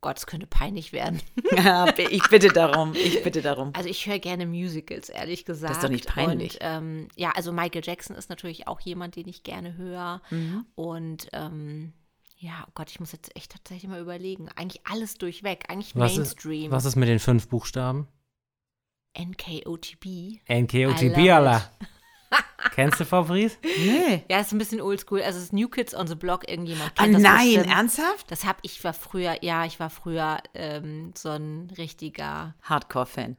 [0.00, 1.20] Gott, es könnte peinlich werden.
[1.56, 2.92] Ja, ich bitte darum.
[2.94, 3.72] Ich bitte darum.
[3.74, 5.82] Also ich höre gerne Musicals, ehrlich gesagt.
[5.82, 6.54] doch nicht peinlich.
[6.54, 10.20] Und, ähm, ja, also Michael Jackson ist natürlich auch jemand, den ich gerne höre.
[10.30, 10.66] Mhm.
[10.74, 11.92] Und ähm,
[12.38, 14.48] ja, oh Gott, ich muss jetzt echt tatsächlich mal überlegen.
[14.56, 16.70] Eigentlich alles durchweg, eigentlich was, ist, Mainstream.
[16.70, 18.08] was ist mit den fünf Buchstaben?
[19.18, 20.40] NKOTB.
[20.48, 21.70] NKOTB, Allah.
[22.74, 23.58] Kennst du Frau Fries?
[23.62, 24.24] Nee.
[24.28, 25.22] Ja, ist ein bisschen oldschool.
[25.22, 27.74] Also es ist New Kids on the Block, irgendjemand kennt das nein, bestimmt.
[27.74, 28.30] ernsthaft?
[28.30, 33.38] Das hab ich war früher, ja, ich war früher ähm, so ein richtiger Hardcore-Fan.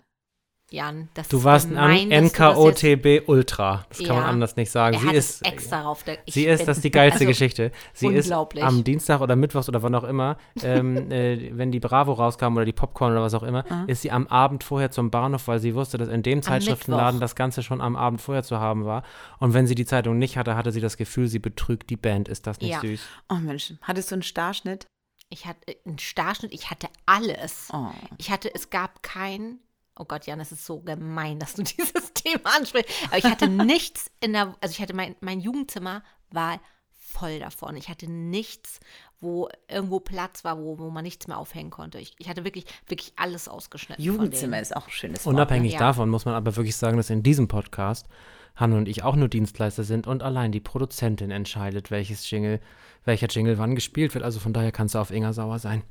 [0.69, 1.08] Jan.
[1.13, 3.86] Das Du ist warst ein gemein, NKOTB Ultra.
[3.88, 4.95] Das kann man anders nicht sagen.
[4.95, 6.03] Er Sie hat ist, extra rauf.
[6.27, 7.71] Sie ist, das ist die geilste also, Geschichte.
[7.93, 8.63] Sie ist unglaublich.
[8.63, 12.65] am Dienstag oder Mittwochs oder wann auch immer, ähm, äh, wenn die Bravo rauskam oder
[12.65, 15.73] die Popcorn oder was auch immer, ist sie am Abend vorher zum Bahnhof, weil sie
[15.73, 19.03] wusste, dass in dem Zeitschriftenladen das Ganze schon am Abend vorher zu haben war.
[19.39, 22.27] Und wenn sie die Zeitung nicht hatte, hatte sie das Gefühl, sie betrügt die Band.
[22.27, 22.82] Ist das nicht Ja.
[22.82, 23.01] süß?
[23.30, 24.86] Oh Mensch, hattest du einen Starschnitt?
[25.30, 27.69] Ich hatte einen Starschnitt, ich hatte alles.
[27.73, 27.88] Oh.
[28.17, 29.60] Ich hatte, es gab kein,
[29.99, 32.89] oh Gott, Jan, es ist so gemein, dass du dieses Thema ansprichst.
[33.07, 36.60] Aber ich hatte nichts in der, also ich hatte mein, mein Jugendzimmer war
[36.99, 37.75] voll davon.
[37.77, 38.79] Ich hatte nichts,
[39.19, 41.99] wo irgendwo Platz war, wo, wo man nichts mehr aufhängen konnte.
[41.99, 44.03] Ich, ich hatte wirklich, wirklich alles ausgeschnitten.
[44.03, 45.33] Jugendzimmer ist auch ein schönes Wort.
[45.33, 45.79] Unabhängig Ja.
[45.79, 48.07] davon muss man aber wirklich sagen, dass in diesem Podcast
[48.55, 52.60] Hanne und ich auch nur Dienstleister sind und allein die Produzentin entscheidet, welches Jingle,
[53.05, 54.23] welcher Jingle wann gespielt wird.
[54.23, 55.83] Also von daher kannst du auf Inga sauer sein.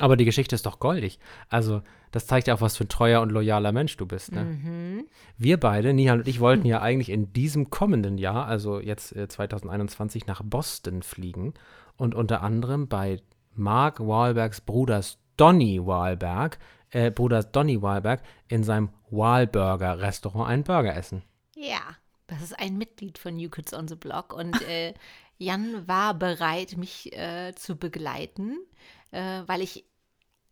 [0.00, 1.18] Aber die Geschichte ist doch goldig.
[1.48, 4.32] Also, das zeigt ja auch, was für ein treuer und loyaler Mensch du bist.
[4.32, 5.04] Ne?
[5.38, 9.28] Wir beide, Nihal und ich, wollten ja eigentlich in diesem kommenden Jahr, also jetzt äh,
[9.28, 11.54] 2021, nach Boston fliegen
[11.96, 13.20] und unter anderem bei
[13.54, 16.58] Mark Wahlbergs Bruders Donny Wahlberg,
[16.90, 21.22] äh, Bruders Donny Wahlberg, in seinem Wahlburger-Restaurant einen Burger essen.
[21.56, 21.80] Ja,
[22.26, 24.94] das ist ein Mitglied von New Kids on the Block und äh,
[25.38, 28.58] Jan war bereit, mich äh, zu begleiten,
[29.14, 29.84] äh, weil ich,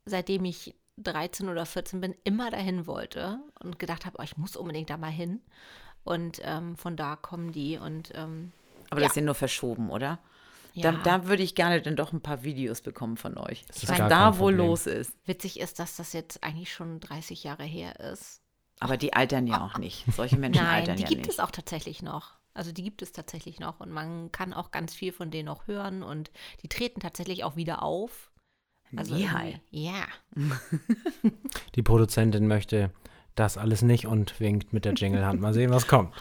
[0.04, 4.56] seitdem ich 13 oder 14 bin, immer dahin wollte und gedacht habe, oh, ich muss
[4.56, 5.40] unbedingt da mal hin.
[6.04, 8.52] Und ähm, von da kommen die und ähm,
[8.90, 9.06] Aber Ja.
[9.06, 10.18] das ist ja nur verschoben, oder?
[10.74, 10.92] ja.
[10.92, 13.64] Da, da würde ich gerne dann doch ein paar Videos bekommen von euch.
[13.68, 14.56] ist was da wohl Problem.
[14.68, 15.12] los ist.
[15.26, 18.40] witzig ist, dass das jetzt eigentlich schon 30 Jahre her ist.
[18.80, 20.04] Aber die altern ja auch nicht.
[20.12, 21.30] Solche Menschen Nein, altern die ja gibt nicht.
[21.30, 22.32] es auch tatsächlich noch.
[22.54, 25.66] Also die gibt es tatsächlich noch und man kann auch ganz viel von denen noch
[25.68, 26.30] hören und
[26.62, 28.31] die treten tatsächlich auch wieder auf.
[28.96, 29.60] Also Nihal.
[29.72, 30.06] irgendwie- ja.
[31.74, 32.90] Die Produzentin möchte
[33.34, 35.40] das alles nicht und winkt mit der Jinglehand.
[35.40, 36.12] Mal sehen, was kommt.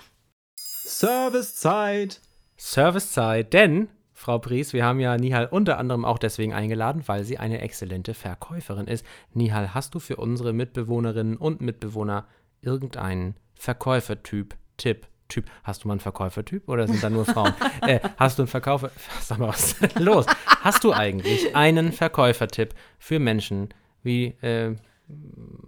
[0.56, 2.22] Servicezeit.
[2.58, 7.38] Servicezeit, denn, Frau Pries, wir haben ja Nihal unter anderem auch deswegen eingeladen, weil sie
[7.40, 9.06] eine exzellente Verkäuferin ist.
[9.34, 12.28] Nihal, hast du für unsere Mitbewohnerinnen und Mitbewohner
[12.62, 15.50] irgendeinen Verkäufertyp, Tipp, Typ?
[15.64, 17.54] Hast du mal einen Verkäufertyp oder sind da nur Frauen?
[17.82, 18.92] äh, hast du einen Verkäufer...
[19.22, 20.26] Sag mal, was ist denn los?
[20.60, 23.70] Hast du eigentlich einen Verkäufertipp für Menschen
[24.04, 24.76] wie äh,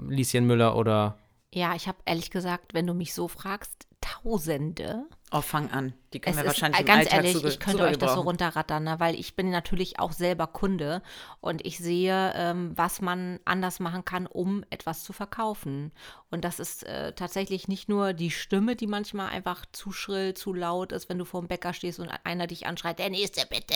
[0.10, 1.18] Lieschen Müller oder...
[1.54, 5.06] Ja, ich habe ehrlich gesagt, wenn du mich so fragst, Tausende.
[5.36, 5.94] Oh, fang an.
[6.14, 8.14] Die können Es wir ist, wahrscheinlich äh, im ganz Alltag ehrlich, ich könnte euch das
[8.14, 9.00] so runterrattern, ne?
[9.00, 11.02] weil ich bin natürlich auch selber Kunde
[11.42, 15.92] und ich sehe, ähm, was man anders machen kann, um etwas zu verkaufen.
[16.30, 20.54] Und das ist äh, tatsächlich nicht nur die Stimme, die manchmal einfach zu schrill, zu
[20.54, 23.74] laut ist, wenn du vor dem Bäcker stehst und einer dich anschreit, der nächste bitte.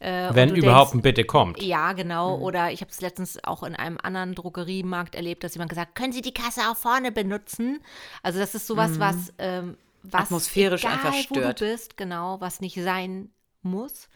[0.00, 1.62] Äh, und Wenn überhaupt ein denkst, Bitte kommt.
[1.62, 2.36] ja, genau.
[2.36, 6.12] Oder ich habe es letztens auch in einem anderen Drogeriemarkt erlebt, dass jemand gesagt, können
[6.12, 7.80] Sie die Kasse auch vorne benutzen?
[8.22, 9.78] Also das ist sowas, was, ähm,
[10.12, 11.58] was Atmosphärisch egal, einfach wo du stört.
[11.60, 13.30] bist, genau, was nicht sein
[13.62, 14.08] muss.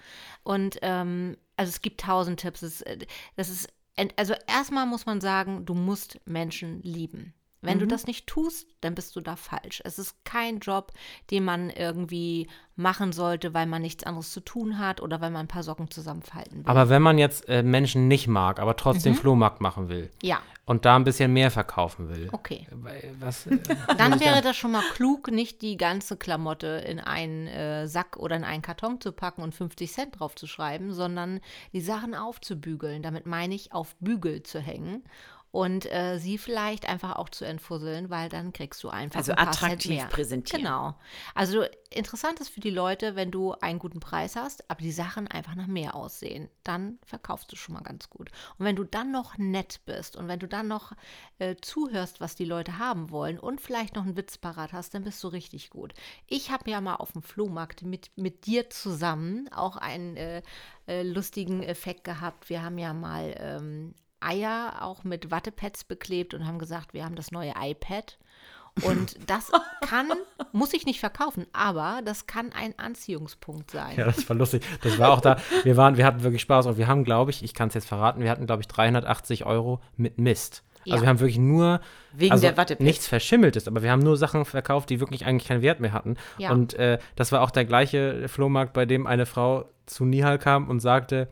[0.42, 2.62] Und ähm, also es gibt tausend Tipps.
[2.83, 2.98] Äh,
[3.37, 7.35] das ist, ent- also erstmal muss man sagen, du musst Menschen lieben.
[7.62, 7.81] Wenn Mhm.
[7.81, 9.83] du das nicht tust, dann bist du da falsch.
[9.85, 10.92] Es ist kein Job,
[11.31, 15.42] den man irgendwie machen sollte, weil man nichts anderes zu tun hat oder weil man
[15.42, 16.70] ein paar Socken zusammenfalten will.
[16.70, 20.87] Aber wenn man jetzt äh, Menschen nicht mag, aber trotzdem Flohmarkt machen will ja, und
[20.87, 22.66] da ein bisschen mehr verkaufen will, okay.
[23.18, 23.59] was, äh,
[23.99, 28.37] Dann wäre das schon mal klug, nicht die ganze Klamotte in einen äh, Sack oder
[28.37, 31.40] in einen Karton zu packen und 50 Cent drauf zu schreiben, sondern
[31.75, 33.03] die Sachen aufzubügeln.
[33.03, 35.05] Damit meine ich, auf Bügel zu hängen
[35.53, 39.37] und äh, sie vielleicht einfach auch zu entfusseln, weil dann kriegst du einfach Also ein
[39.37, 40.07] paar Cent attraktiv mehr.
[40.07, 40.63] präsentieren.
[40.63, 40.95] Genau.
[41.35, 45.27] Also interessant ist für die Leute, wenn du einen guten Preis hast, aber die Sachen
[45.27, 48.31] einfach nach mehr aussehen, dann verkaufst du schon mal ganz gut.
[48.59, 50.93] Und wenn du dann noch nett bist und wenn du dann noch
[51.41, 55.03] äh, zuhörst, was die Leute haben wollen und vielleicht noch einen Witz parat hast, dann
[55.03, 55.95] bist du richtig gut.
[56.29, 60.43] Ich habe ja mal auf dem Flohmarkt mit, mit dir zusammen auch einen äh,
[60.87, 62.49] äh, lustigen Effekt gehabt.
[62.49, 67.17] Wir haben ja mal ähm, Eier auch mit Wattepads beklebt und haben gesagt, wir haben
[67.17, 68.19] das neue iPad.
[68.85, 70.13] Und das kann,
[70.53, 73.97] muss ich nicht verkaufen, aber das kann ein Anziehungspunkt sein.
[73.99, 74.63] ja, das war lustig.
[74.83, 75.39] Das war auch da.
[75.65, 77.89] Wir waren, wir hatten wirklich Spaß und wir haben, glaube ich, ich kann es jetzt
[77.89, 80.63] verraten, wir hatten, glaube ich, 380 Euro mit Mist.
[80.85, 81.03] Also Ja.
[81.03, 81.81] wir haben wirklich nur
[82.13, 82.85] Wegen also der Wattepads.
[82.85, 86.17] nichts Verschimmeltes, aber wir haben nur Sachen verkauft, die wirklich eigentlich keinen Wert mehr hatten.
[86.39, 86.53] Ja.
[86.53, 90.69] Und äh, das war auch der gleiche Flohmarkt, bei dem eine Frau zu Nihal kam
[90.69, 91.29] und sagte,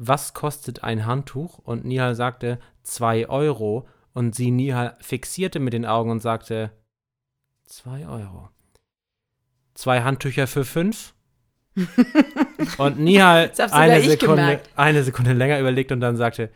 [0.00, 1.58] was kostet ein Handtuch?
[1.58, 3.88] Und Nihal sagte, zwei Euro.
[4.14, 6.70] Und sie Nihal fixierte mit den Augen und sagte,
[7.64, 8.48] zwei Euro.
[9.74, 11.14] Zwei Handtücher für fünf?
[12.78, 14.70] und Nihal Das eine ich Sekunde, gemerkt.
[14.76, 16.50] eine Sekunde länger überlegt und dann sagte,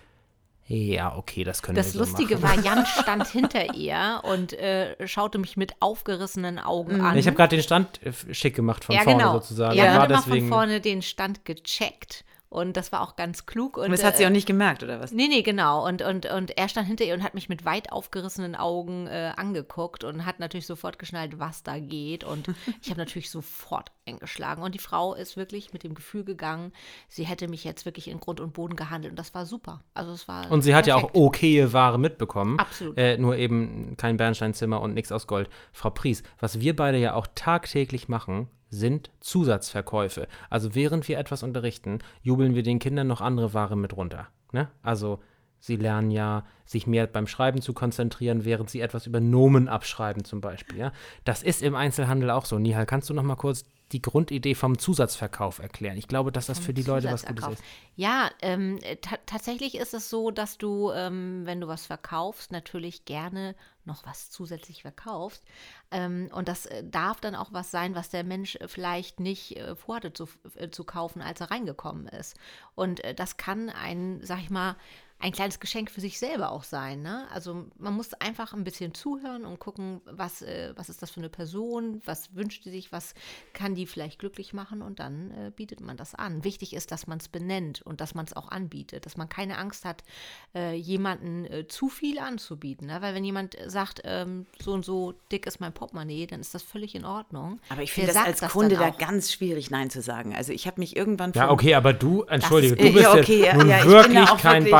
[0.66, 2.64] ja, okay, das können Das wir so Lustige machen.
[2.64, 7.18] war, Jan stand hinter ihr und äh, schaute mich mit aufgerissenen Augen an.
[7.18, 9.32] Ich habe gerade den Stand äh, schick gemacht von ja, vorne genau.
[9.34, 9.80] sozusagen.
[9.80, 13.78] Hat immer deswegen, von vorne den Stand gecheckt und das war auch ganz klug.
[13.78, 15.10] Und, Und das hat sie äh, auch nicht gemerkt, oder was?
[15.10, 15.86] Nee, nee, genau.
[15.88, 19.32] Und, und, und er stand hinter ihr und hat mich mit weit aufgerissenen Augen äh,
[19.34, 22.24] angeguckt und hat natürlich sofort geschnallt, was da geht.
[22.24, 22.48] Und
[22.82, 24.62] ich habe natürlich sofort eingeschlagen.
[24.62, 26.72] Und die Frau ist wirklich mit dem Gefühl gegangen,
[27.08, 29.12] sie hätte mich jetzt wirklich in Grund und Boden gehandelt.
[29.12, 29.82] Und das war super.
[29.94, 31.16] Also es war Und sie hat ja auch perfekt.
[31.16, 32.58] okaye Ware mitbekommen.
[32.58, 32.98] Absolut.
[32.98, 35.48] Äh, nur eben kein Bernsteinzimmer und nichts aus Gold.
[35.72, 40.26] Frau Pries, was wir beide ja auch tagtäglich machen, sind Zusatzverkäufe.
[40.48, 44.28] Also während wir etwas unterrichten, jubeln wir den Kindern noch andere Ware mit runter.
[44.52, 44.68] Ne?
[44.82, 45.20] Also
[45.60, 50.24] sie lernen ja, sich mehr beim Schreiben zu konzentrieren, während sie etwas über Nomen abschreiben
[50.24, 50.78] zum Beispiel.
[50.78, 50.92] Ja?
[51.24, 52.58] Das ist im Einzelhandel auch so.
[52.58, 55.96] Nihal, kannst du noch mal kurz die Grundidee vom Zusatzverkauf erklären?
[55.96, 57.62] Ich glaube, dass das für die Leute was Gutes ist.
[57.96, 63.04] Ja, ähm, ta tatsächlich ist es so, dass du, ähm, wenn du was verkaufst, natürlich
[63.04, 65.44] gerne noch was zusätzlich verkaufst.
[65.90, 69.56] Ähm, und das äh, darf dann auch was sein, was der Mensch äh, vielleicht nicht
[69.56, 72.36] äh, vorhatte zu, äh, zu kaufen, als er reingekommen ist.
[72.74, 74.76] Und äh, das kann ein, sag ich mal,
[75.22, 77.00] ein kleines Geschenk für sich selber auch sein.
[77.00, 77.26] Ne?
[77.32, 81.20] Also man muss einfach ein bisschen zuhören und gucken, was, äh, was ist das für
[81.20, 83.14] eine Person, was wünscht die sich, was
[83.52, 86.42] kann die vielleicht glücklich machen und dann äh, bietet man das an.
[86.42, 89.58] Wichtig ist, dass man es benennt und dass man es auch anbietet, dass man keine
[89.58, 90.02] Angst hat,
[90.56, 92.88] äh, jemanden äh, zu viel anzubieten.
[92.88, 92.96] Ne?
[93.00, 96.64] Weil wenn jemand sagt, ähm, so und so dick ist mein Portemonnaie, dann ist das
[96.64, 97.60] völlig in Ordnung.
[97.68, 100.34] Aber ich finde das als das Kunde da ganz schwierig, Nein zu sagen.
[100.34, 103.44] Also ich habe mich irgendwann Ja, okay, aber du, entschuldige, ist- du bist ja, okay,
[103.44, 104.70] ja, nun ja, wirklich kein wirklich-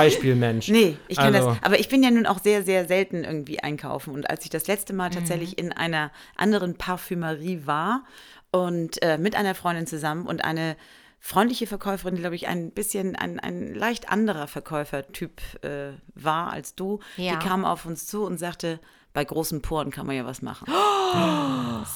[0.41, 0.69] Beispielmensch.
[0.69, 1.59] Nee, ich kann Also- das.
[1.63, 4.13] Aber ich bin ja nun auch sehr, sehr selten irgendwie einkaufen.
[4.15, 8.05] Und als ich das letzte Mal tatsächlich in einer anderen Parfümerie war
[8.51, 10.77] und äh, mit einer Freundin zusammen und eine
[11.19, 16.75] freundliche Verkäuferin, die, glaube ich, ein bisschen ein, ein leicht anderer Verkäufertyp äh, war als
[16.75, 17.33] du, Ja.
[17.37, 18.81] die kam auf uns zu und sagte,
[19.15, 20.67] bei großen Poren kann man ja was machen.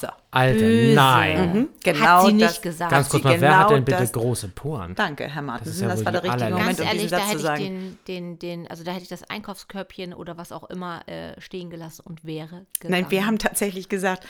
[0.01, 0.07] So.
[0.31, 0.95] Alter, Böse.
[0.95, 1.69] nein.
[1.85, 2.91] Mhm, Hat sie nicht das- gesagt.
[2.91, 4.95] Ganz kurz mal, wer hat genau denn bitte das- große Poren?
[4.95, 5.67] Danke, Herr Martin.
[5.67, 6.61] Das Das, ja wohl war der richtige allerletzte.
[6.61, 7.99] Moment, Ganz um ehrlich, diesen da Satz zu hätte ich sagen.
[8.07, 11.71] den, den, den, also da hätte ich das Einkaufskörbchen oder was auch immer äh, stehen
[11.71, 13.03] gelassen und wäre gegangen.
[13.03, 14.27] Nein, wir haben tatsächlich gesagt,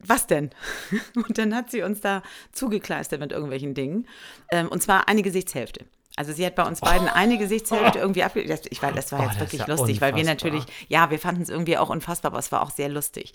[0.00, 0.50] was denn?
[1.14, 4.06] Und dann hat sie uns da zugekleistert mit irgendwelchen Dingen.
[4.50, 5.84] Ähm, und zwar eine Gesichtshälfte.
[6.16, 8.46] Also sie hat bei uns beiden eine Gesichtshälfte irgendwie abge...
[8.46, 10.50] Das, ich weiß, das war Oh, jetzt das wirklich ja lustig, weil wir unfassbar.
[10.52, 13.32] natürlich, ja, wir fanden es irgendwie auch unfassbar, aber es war auch sehr lustig.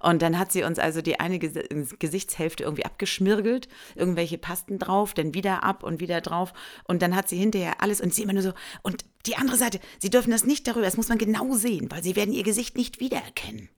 [0.00, 5.14] Und dann hat sie uns also die eine Ges- Gesichtshälfte irgendwie abgeschmirgelt, irgendwelche Pasten drauf,
[5.14, 6.52] dann wieder ab und wieder drauf.
[6.84, 9.78] Und dann hat sie hinterher alles und sie immer nur so, und die andere Seite,
[10.00, 12.76] sie dürfen das nicht darüber, das muss man genau sehen, weil sie werden ihr Gesicht
[12.76, 13.68] nicht wiedererkennen.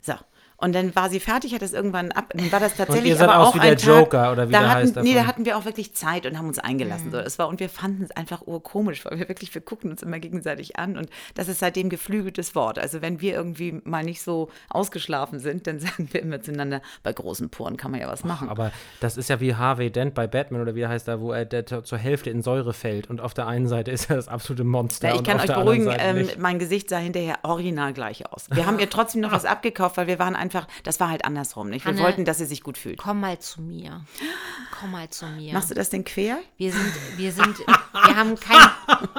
[0.00, 0.14] So.
[0.56, 2.32] Und dann war sie fertig, hat das irgendwann ab.
[2.34, 4.48] Dann war das tatsächlich ihr seid aber aus auch wie ein der Tag, Joker, oder
[4.48, 5.26] wie da der hatten, heißt Nee, da davon.
[5.28, 6.64] hatten wir auch wirklich Zeit und haben uns Mhm.
[6.64, 7.10] eingelassen.
[7.10, 7.18] So.
[7.20, 10.18] Das war, und wir fanden es einfach urkomisch, weil wir wirklich, wir gucken uns immer
[10.20, 10.96] gegenseitig an.
[10.96, 12.78] Und das ist seitdem geflügeltes Wort.
[12.78, 17.12] Also wenn wir irgendwie mal nicht so ausgeschlafen sind, dann sagen wir immer zueinander, bei
[17.12, 18.48] großen Poren kann man ja was machen.
[18.48, 21.32] Aber das ist ja wie Harvey Dent bei Batman oder wie er heißt da, wo
[21.32, 24.28] er der, zur Hälfte in Säure fällt und auf der einen Seite ist er das
[24.28, 25.08] absolute Monster.
[25.08, 28.46] Ja, ich und kann euch der beruhigen, ähm, mein Gesicht sah hinterher original gleich aus.
[28.50, 31.70] Wir haben ihr trotzdem noch was abgekauft, weil wir waren einfach, das war halt andersrum.
[31.70, 31.84] Nicht?
[31.86, 32.98] Wir Hanne, wollten, dass sie sich gut fühlt.
[32.98, 34.04] Komm mal zu mir.
[34.78, 35.54] Komm mal zu mir.
[35.54, 36.38] Machst du das denn quer?
[36.58, 38.58] Wir sind, wir sind, wir haben kein,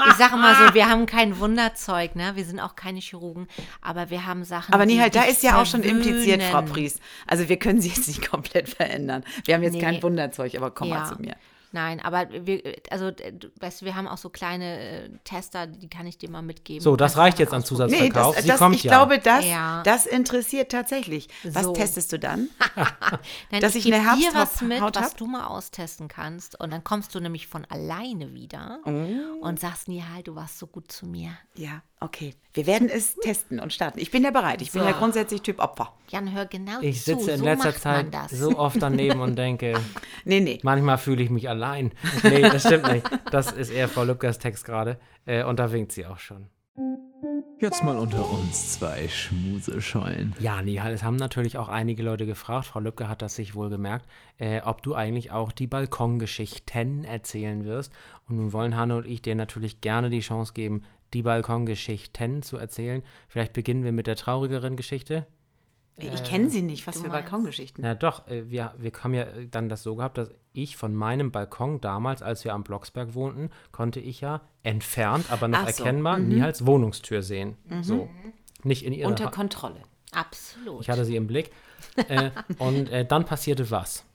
[0.09, 2.35] ich sage mal so, wir haben kein Wunderzeug, ne?
[2.35, 3.47] Wir sind auch keine Chirurgen,
[3.81, 4.73] aber wir haben Sachen.
[4.73, 6.61] Aber Nihal, da ist ja auch schon impliziert, Frau.
[6.61, 6.99] Pries.
[7.27, 9.23] Also wir können sie jetzt nicht komplett verändern.
[9.45, 9.81] Wir haben jetzt Nee.
[9.81, 11.35] kein Wunderzeug, aber komm mal zu mir.
[11.75, 15.67] Nein, aber wir, also, äh, du weißt, du, wir haben auch so kleine äh, Tester,
[15.67, 16.81] die kann ich dir mal mitgeben.
[16.81, 17.89] So, das reicht jetzt an ausprobieren.
[17.91, 18.33] Nee, Zusatzverkauf.
[18.35, 18.91] das, Sie das, kommt ich ja.
[18.91, 19.83] glaube, das, Ja.
[19.83, 21.27] das interessiert tatsächlich.
[21.43, 21.73] Was So.
[21.73, 22.47] testest du dann?
[23.51, 26.57] Nein, dass ich ich eine Herbsthaut- was mit, Haut was du mal austesten kannst.
[26.59, 29.45] Und dann kommst du nämlich von alleine wieder Oh.
[29.45, 31.31] und sagst, Nihal, du warst so gut zu mir.
[31.55, 32.35] Ja, okay.
[32.53, 33.99] Wir werden es testen und starten.
[33.99, 34.61] Ich bin ja bereit.
[34.61, 34.87] Ich bin So.
[34.87, 35.91] ja grundsätzlich Typ Opfer.
[36.07, 37.15] Jan, hör genau Ich zu.
[37.15, 39.77] sitze in so letzter Zeit so oft daneben und denke,
[40.23, 40.59] Nee, nee.
[40.63, 41.64] manchmal fühle ich mich allein.
[41.73, 43.09] Nee, das stimmt nicht.
[43.31, 44.97] Das ist eher Frau Lübkers Text gerade.
[45.25, 46.47] Äh, und da winkt sie auch schon.
[47.59, 50.35] Jetzt mal unter uns zwei Schmuseschollen.
[50.39, 53.69] Ja, Nihal, es haben natürlich auch einige Leute gefragt, Frau Lübcke hat das sich wohl
[53.69, 54.05] gemerkt,
[54.37, 57.93] äh, ob du eigentlich auch die Balkongeschichten erzählen wirst.
[58.27, 62.57] Und nun wollen Hanne und ich dir natürlich gerne die Chance geben, die Balkongeschichten zu
[62.57, 63.03] erzählen.
[63.29, 65.25] Vielleicht beginnen wir mit der traurigeren Geschichte.
[65.97, 66.85] Ich kenne sie nicht.
[66.87, 67.81] Was für meinst- Balkongeschichten.
[67.81, 70.93] Na doch, äh, wir, wir haben ja äh, dann das so gehabt, dass ich von
[70.95, 75.83] meinem Balkon damals, als wir am Blocksberg wohnten, konnte ich ja entfernt, aber noch so,
[75.83, 77.57] erkennbar, Nihals Wohnungstür sehen.
[77.81, 78.09] So.
[78.63, 79.81] Nicht in ihrer Unter Ha- Kontrolle.
[80.11, 80.81] Absolut.
[80.81, 81.51] Ich hatte sie im Blick.
[82.07, 84.05] äh, und äh, dann passierte was.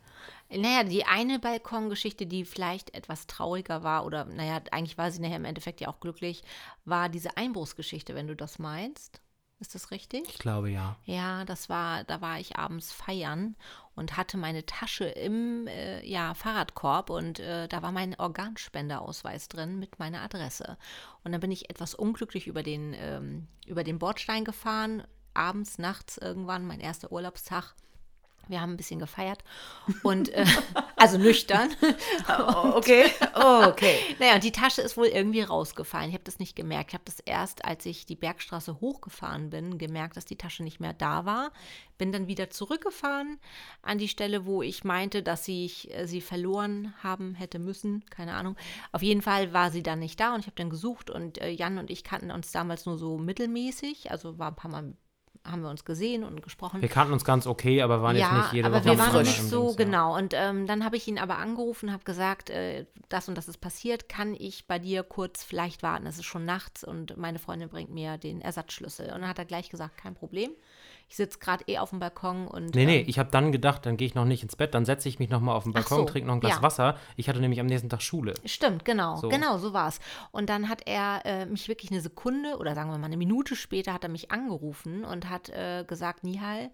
[0.53, 5.37] Naja, die eine Balkongeschichte, die vielleicht etwas trauriger war, oder naja, eigentlich war sie nachher
[5.37, 6.43] im Endeffekt ja auch glücklich,
[6.85, 9.21] war diese Einbruchsgeschichte, wenn du das meinst.
[9.61, 10.27] Ist das richtig?
[10.27, 10.97] Ich glaube ja.
[11.05, 13.57] Ja, das war, da war ich abends feiern
[13.95, 19.79] und hatte meine Tasche im äh, ja, Fahrradkorb und äh, da war mein Organspenderausweis drin
[19.79, 20.79] mit meiner Adresse.
[21.25, 25.03] Und dann bin ich etwas unglücklich über den, ähm, über den Bordstein gefahren,
[25.35, 27.75] abends, nachts irgendwann, mein erster Urlaubstag.
[28.51, 29.43] Wir haben ein bisschen gefeiert
[30.03, 30.45] und äh,
[30.97, 31.71] also nüchtern.
[32.29, 33.05] Oh, okay.
[33.43, 33.97] Oh, okay.
[34.19, 36.09] Naja, und die Tasche ist wohl irgendwie rausgefallen.
[36.09, 36.91] Ich habe das nicht gemerkt.
[36.91, 40.81] Ich habe das erst, als ich die Bergstraße hochgefahren bin, gemerkt, dass die Tasche nicht
[40.81, 41.53] mehr da war.
[41.97, 43.39] Bin dann wieder zurückgefahren
[43.83, 48.05] an die Stelle, wo ich meinte, dass ich äh, sie verloren haben hätte müssen.
[48.11, 48.57] Keine Ahnung.
[48.93, 51.51] Auf jeden Fall war sie dann nicht da und ich habe dann gesucht und äh,
[51.51, 54.11] Jan und ich kannten uns damals nur so mittelmäßig.
[54.11, 54.95] Also war ein paar Mal
[55.45, 56.83] haben wir uns gesehen und gesprochen.
[56.83, 59.43] Wir kannten uns ganz okay, aber waren jetzt nicht jede aber Woche wir waren nicht
[59.43, 59.85] so Dings, ja.
[59.85, 60.17] genau.
[60.17, 63.59] Und ähm, dann habe ich ihn aber angerufen, habe gesagt, äh, das und das ist
[63.59, 64.09] passiert.
[64.09, 66.07] Kann ich bei dir kurz vielleicht warten?
[66.07, 69.07] Es ist schon nachts und meine Freundin bringt mir den Ersatzschlüssel.
[69.07, 70.51] Und dann hat er gleich gesagt, kein Problem.
[71.11, 72.73] Ich sitze gerade eh auf dem Balkon und.
[72.73, 74.85] Nee, nee, ähm, ich habe dann gedacht, dann gehe ich noch nicht ins Bett, dann
[74.85, 76.63] setze ich mich noch mal auf den Balkon, so, trinke noch ein Glas ja.
[76.63, 76.99] Wasser.
[77.17, 78.35] Ich hatte nämlich am nächsten Tag Schule.
[78.45, 79.29] Stimmt, genau, So.
[79.29, 79.99] genau, so war's.
[80.31, 83.57] Und dann hat er äh, mich wirklich eine Sekunde oder sagen wir mal eine Minute
[83.57, 86.71] später hat er mich angerufen und hat äh, gesagt, Nihal,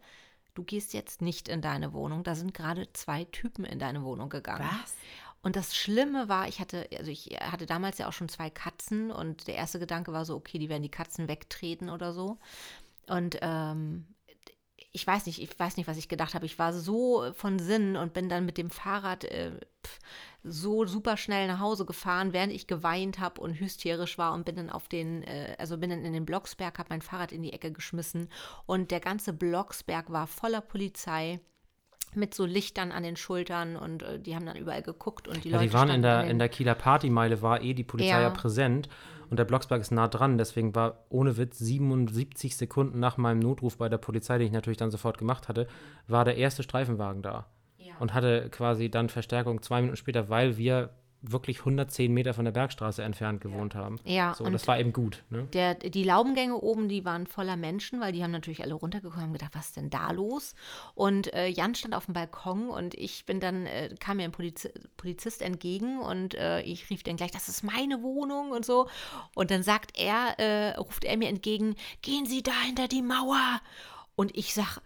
[0.52, 2.22] du gehst jetzt nicht in deine Wohnung.
[2.22, 4.68] Da sind gerade zwei Typen in deine Wohnung gegangen.
[4.82, 4.94] Was?
[5.40, 9.10] Und das Schlimme war, ich hatte, also ich hatte damals ja auch schon zwei Katzen
[9.10, 12.36] und der erste Gedanke war so, okay, die werden die Katzen wegtreten oder so.
[13.06, 14.06] Und ähm,
[14.96, 16.46] ich weiß nicht, ich weiß nicht, was ich gedacht habe.
[16.46, 19.52] Ich war so von Sinnen und bin dann mit dem Fahrrad äh,
[19.84, 19.98] pf,
[20.42, 24.56] so super schnell nach Hause gefahren, während ich geweint habe und hysterisch war und bin
[24.56, 27.52] dann auf den, äh, also bin dann in den Blocksberg, habe mein Fahrrad in die
[27.52, 28.30] Ecke geschmissen
[28.64, 31.40] und der ganze Blocksberg war voller Polizei
[32.14, 35.50] mit so Lichtern an den Schultern und äh, die haben dann überall geguckt und die
[35.50, 38.22] Ja, Leute die waren in der, in der Kieler Partymeile, war eh die Polizei ja.
[38.22, 38.30] Ja.
[38.30, 38.88] präsent
[39.30, 43.76] und der Blocksberg ist nah dran, deswegen war ohne Witz 77 Sekunden nach meinem Notruf
[43.76, 45.66] bei der Polizei, den ich natürlich dann sofort gemacht hatte,
[46.06, 47.46] war der erste Streifenwagen da.
[47.98, 50.90] Und hatte quasi dann Verstärkung zwei Minuten später, weil wir
[51.22, 53.98] wirklich 110 Meter von der Bergstraße entfernt gewohnt haben.
[54.04, 55.24] Ja, so, und das war eben gut.
[55.30, 55.48] Ne?
[55.52, 59.26] Der, die Laubengänge oben, die waren voller Menschen, weil die haben natürlich alle runtergekommen und
[59.26, 60.54] haben gedacht, was ist denn da los?
[60.94, 64.32] Und äh, Jan stand auf dem Balkon und ich bin dann, äh, kam mir ein
[64.32, 68.88] Poliz Polizist entgegen und äh, ich rief dann gleich, das ist meine Wohnung und so.
[69.34, 73.60] Und dann sagt er, äh, ruft er mir entgegen, gehen Sie da hinter die Mauer.
[74.14, 74.80] Und ich sag,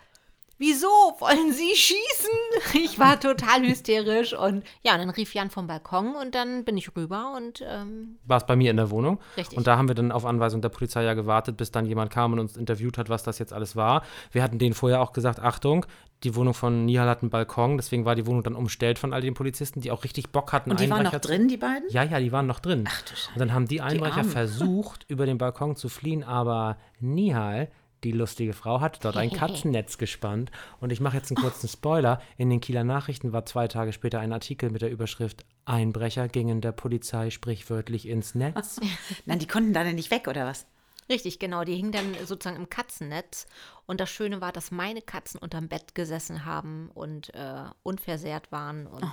[0.60, 0.88] Wieso
[1.20, 2.30] wollen Sie schießen?
[2.84, 6.76] Ich war total hysterisch und ja, und dann rief Jan vom Balkon und dann bin
[6.76, 9.20] ich rüber und ähm, War es bei mir in der Wohnung.
[9.38, 9.56] Richtig.
[9.56, 12.34] Und da haben wir dann auf Anweisung der Polizei ja gewartet, bis dann jemand kam
[12.34, 14.02] und uns interviewt hat, was das jetzt alles war.
[14.32, 15.86] Wir hatten denen vorher auch gesagt, Achtung,
[16.24, 19.22] die Wohnung von Nihal hat einen Balkon, deswegen war die Wohnung dann umstellt von all
[19.22, 20.70] den Polizisten, die auch richtig Bock hatten.
[20.70, 21.88] Und die waren noch drin, die beiden?
[21.88, 22.84] Ja, ja, die waren noch drin.
[22.86, 23.30] Ach du Scheiße.
[23.32, 24.30] Und dann haben die Einbrecher Armen.
[24.30, 27.70] versucht, über den Balkon zu fliehen, aber Nihal,
[28.04, 30.50] die lustige Frau, hat dort ein Katzennetz gespannt.
[30.80, 32.20] Und ich mache jetzt einen kurzen Spoiler.
[32.36, 36.60] In den Kieler Nachrichten war zwei Tage später ein Artikel mit der Überschrift Einbrecher gingen
[36.60, 38.80] der Polizei sprichwörtlich ins Netz.
[39.26, 40.66] Nein, die konnten da nicht weg, oder was?
[41.08, 41.64] Richtig, genau.
[41.64, 43.46] Die hingen dann sozusagen im Katzennetz.
[43.86, 48.86] Und das Schöne war, dass meine Katzen unterm Bett gesessen haben und äh, unversehrt waren.
[48.86, 49.04] Und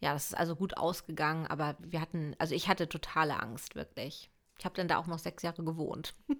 [0.00, 1.46] ja, das ist also gut ausgegangen.
[1.46, 4.30] Aber wir hatten, also ich hatte totale Angst, wirklich.
[4.58, 6.14] Ich habe dann da auch noch sechs Jahre gewohnt.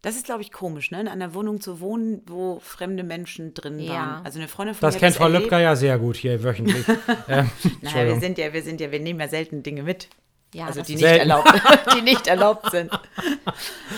[0.00, 1.00] Das ist, glaube ich, komisch, ne?
[1.00, 3.94] In einer Wohnung zu wohnen, wo fremde Menschen drin Ja.
[3.94, 4.24] waren.
[4.24, 5.26] Also eine Freundin von Das kennt Frau.
[5.26, 6.86] Löbker ja sehr gut hier wöchentlich.
[7.28, 7.50] ähm,
[7.82, 10.08] Naja, wir sind ja, wir sind ja, wir nehmen ja selten Dinge mit.
[10.54, 11.28] Ja, also die nicht, Selten.
[11.30, 11.52] erlaubt,
[11.96, 12.90] die nicht erlaubt sind.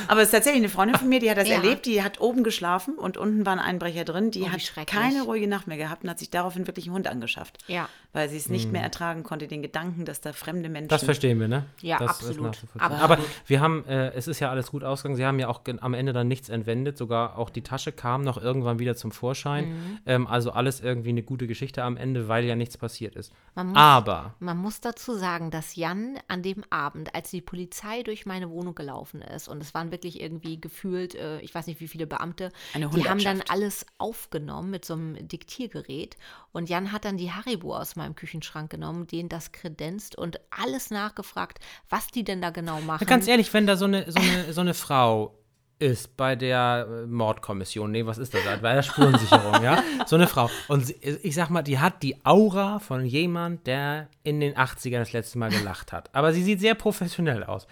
[0.08, 1.56] Aber es ist tatsächlich eine Freundin von mir, die hat das Ja.
[1.56, 4.30] erlebt, die hat oben geschlafen und unten waren Einbrecher drin.
[4.32, 7.06] Die Oh, hat keine ruhige Nacht mehr gehabt und hat sich daraufhin wirklich einen Hund
[7.06, 7.58] angeschafft.
[7.68, 7.88] Ja.
[8.12, 10.88] Weil sie es nicht mehr ertragen konnte, den Gedanken, dass da fremde Menschen.
[10.88, 11.66] Das verstehen wir, ne?
[11.80, 12.48] Ja, das absolut.
[12.48, 13.00] Absolut.
[13.00, 15.16] Aber wir haben, äh, es ist ja alles gut ausgegangen.
[15.16, 16.98] Sie haben ja auch am Ende dann nichts entwendet.
[16.98, 19.68] Sogar auch die Tasche kam noch irgendwann wieder zum Vorschein.
[19.68, 19.98] Mhm.
[20.06, 23.32] Ähm, also alles irgendwie eine gute Geschichte am Ende, weil ja nichts passiert ist.
[23.54, 28.02] Man muss- Aber Man muss dazu sagen, dass Jan an dem Abend, als die Polizei
[28.02, 31.80] durch meine Wohnung gelaufen ist, und es waren wirklich irgendwie gefühlt, äh, ich weiß nicht
[31.80, 36.16] wie viele Beamte, die haben dann alles aufgenommen mit so einem Diktiergerät.
[36.52, 40.90] Und Jan hat dann die Haribo aus meinem Küchenschrank genommen, denen das kredenzt und alles
[40.90, 43.06] nachgefragt, was die denn da genau machen.
[43.06, 45.39] ganz ehrlich, wenn da so eine, so eine, so eine Frau
[45.80, 48.42] ist bei der äh, Mordkommission, nee, was ist das?
[48.60, 49.82] Bei der Spurensicherung, ja?
[50.06, 50.50] So eine Frau.
[50.68, 54.98] Und sie, ich sag mal, die hat die Aura von jemand, der in den 80ern
[54.98, 56.14] das letzte Mal gelacht hat.
[56.14, 57.66] Aber sie sieht sehr professionell aus.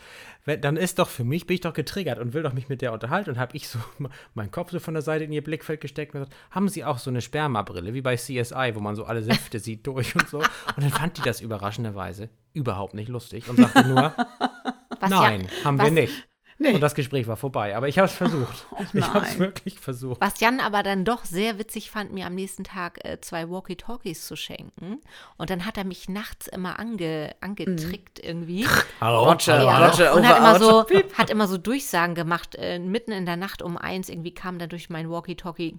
[0.47, 2.81] Wenn, dann ist doch für mich, bin ich doch getriggert und will doch mich mit
[2.81, 3.31] der unterhalten.
[3.31, 3.79] Und habe ich so
[4.35, 6.99] meinen Kopf so von der Seite in ihr Blickfeld gesteckt und gesagt, haben sie auch
[6.99, 10.39] so eine Spermabrille, wie bei CSI, wo man so alle Säfte sieht durch und so.
[10.39, 14.15] Und dann fand die das überraschenderweise überhaupt nicht lustig und sagte nur,
[15.01, 16.29] was Nein, Jan, haben was, wir nicht.
[16.59, 17.77] Und das Gespräch war vorbei.
[17.77, 18.67] Aber ich habe es versucht.
[18.93, 20.21] ich habe es wirklich versucht.
[20.21, 24.27] Was Jan aber dann doch sehr witzig fand, mir am nächsten Tag äh, zwei Walkie-Talkies
[24.27, 25.01] zu schenken.
[25.37, 28.67] Und dann hat er mich nachts immer ange, angetrickt irgendwie.
[29.01, 29.87] Hallo, Roger, Ja, hallo.
[29.91, 32.57] Roger, und hat immer, so, hat immer so Durchsagen gemacht.
[32.57, 35.77] Äh, mitten in der Nacht um eins irgendwie kam dann durch mein Walkie-Talkie.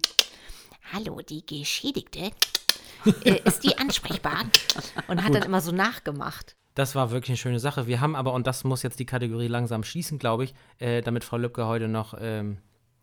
[0.92, 2.30] Hallo, die Geschädigte.
[3.24, 4.44] äh, ist die ansprechbar?
[5.08, 6.56] Und hat dann immer so nachgemacht.
[6.80, 7.86] Das war wirklich eine schöne Sache.
[7.86, 11.24] Wir haben aber, und das muss jetzt die Kategorie langsam schließen, glaube ich, äh, damit
[11.24, 12.56] Frau Lübcke heute noch ähm,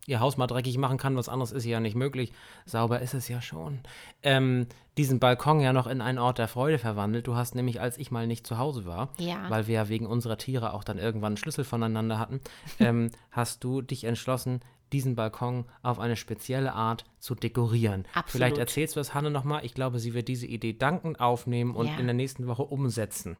[0.08, 1.14] ihr Haus mal dreckig machen kann.
[1.14, 2.32] Was anderes ist ja nicht möglich.
[2.66, 3.78] Sauber ist es ja schon.
[4.24, 7.28] Ähm, diesen Balkon ja noch in einen Ort der Freude verwandelt.
[7.28, 9.48] Du hast nämlich, als ich mal nicht zu Hause war, Ja.
[9.48, 12.40] weil wir ja wegen unserer Tiere auch dann irgendwann einen Schlüssel voneinander hatten,
[12.80, 14.58] ähm, hast du dich entschlossen,
[14.92, 18.06] diesen Balkon auf eine spezielle Art zu dekorieren.
[18.12, 18.30] Absolut.
[18.32, 19.64] Vielleicht erzählst du das Hanne nochmal.
[19.64, 21.96] Ich glaube, sie wird diese Idee dankend aufnehmen und Ja.
[21.98, 23.36] in der nächsten Woche umsetzen.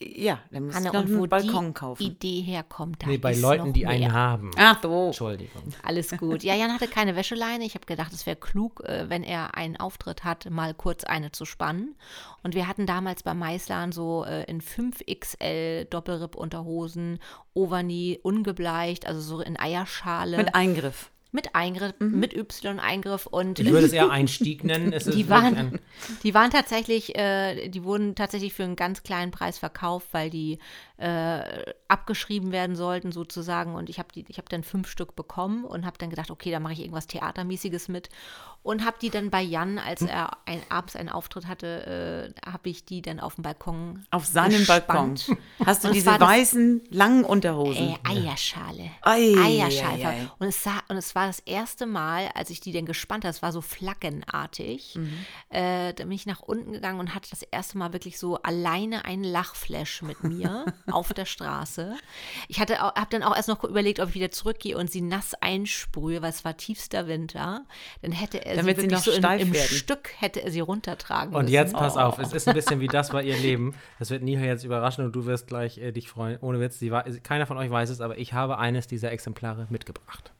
[0.00, 2.02] Ja, dann ich noch und wo einen Balkon die kaufen.
[2.02, 3.90] Idee herkommt, da Nee, bei ist Leuten, noch die mehr.
[3.90, 4.50] einen haben.
[4.56, 5.06] Ach so.
[5.06, 5.62] Entschuldigung.
[5.82, 6.42] Alles gut.
[6.44, 7.64] Ja, Jan hatte keine Wäscheleine.
[7.64, 11.32] Ich habe gedacht, es wäre klug, äh, wenn er einen Auftritt hat, mal kurz eine
[11.32, 11.96] zu spannen.
[12.42, 17.18] Und wir hatten damals bei Meißlern so äh, in 5XL Doppelripp-Unterhosen,
[17.54, 20.36] Overknee, ungebleicht, also so in Eierschale.
[20.36, 21.10] Mit Eingriff.
[21.30, 24.92] Mit Eingriff, mit Y-Eingriff und Ich würde es eher Einstieg nennen.
[25.12, 25.78] Die waren, ein,
[26.22, 30.58] die waren tatsächlich, äh, die wurden tatsächlich für einen ganz kleinen Preis verkauft, weil die
[30.96, 31.40] äh,
[31.86, 33.74] abgeschrieben werden sollten sozusagen.
[33.74, 36.50] Und ich habe die, ich habe dann fünf Stück bekommen und habe dann gedacht, okay,
[36.50, 38.08] da mache ich irgendwas Theatermäßiges mit
[38.62, 40.08] und habe die dann bei Jan, als Hm.
[40.08, 44.26] er ein, abends einen Auftritt hatte, äh, habe ich die dann auf dem Balkon Auf
[44.26, 44.86] seinem gespannt.
[44.86, 45.16] Balkon.
[45.64, 47.90] Hast du Und es diese weißen, langen Unterhosen?
[47.90, 48.90] Äh, Eierschale.
[49.02, 50.04] Ei, Eierschale.
[50.04, 50.28] ei, ei.
[50.38, 53.30] Und es, sah, und es war das erste Mal, als ich die dann gespannt habe,
[53.30, 54.98] es war so flaggenartig,
[55.50, 59.04] äh, da bin ich nach unten gegangen und hatte das erste Mal wirklich so alleine
[59.04, 61.96] einen Lachflash mit mir auf der Straße.
[62.48, 65.34] Ich hatte habe dann auch erst noch überlegt, ob ich wieder zurückgehe und sie nass
[65.34, 67.64] einsprühe, weil es war tiefster Winter.
[68.02, 69.68] Dann hätte er Damit sie sie wirklich noch so steif im werden.
[69.68, 71.54] Stück hätte er sie runtertragen und müssen.
[71.54, 73.74] jetzt pass auf, es ist ein bisschen wie das war ihr Leben.
[73.98, 76.38] Das wird Nia jetzt überraschen und du wirst gleich äh, dich freuen.
[76.40, 79.66] Ohne Witz, sie war, keiner von euch weiß es, aber ich habe eines dieser Exemplare
[79.70, 80.32] mitgebracht.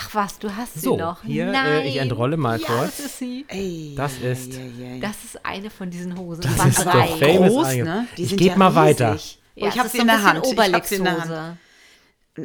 [0.00, 1.22] Ach was, du hast So, sie noch.
[1.24, 1.86] hier, äh, Nein.
[1.86, 2.98] ich entrolle mal ja, kurz.
[2.98, 3.44] Das ist sie.
[3.48, 4.98] Ey, Das ist- ei, ei.
[5.00, 6.42] Das ist eine von diesen Hosen.
[6.42, 7.06] Das ist doch drei.
[7.08, 8.06] famous groß, ne?
[8.16, 9.00] Die Ich sind geb ja mal riesig.
[9.00, 9.16] weiter.
[9.18, 10.46] Oh, Ja, ich habe es sie ist in so der Hand.
[10.46, 11.58] Ich hab sie in der Hand.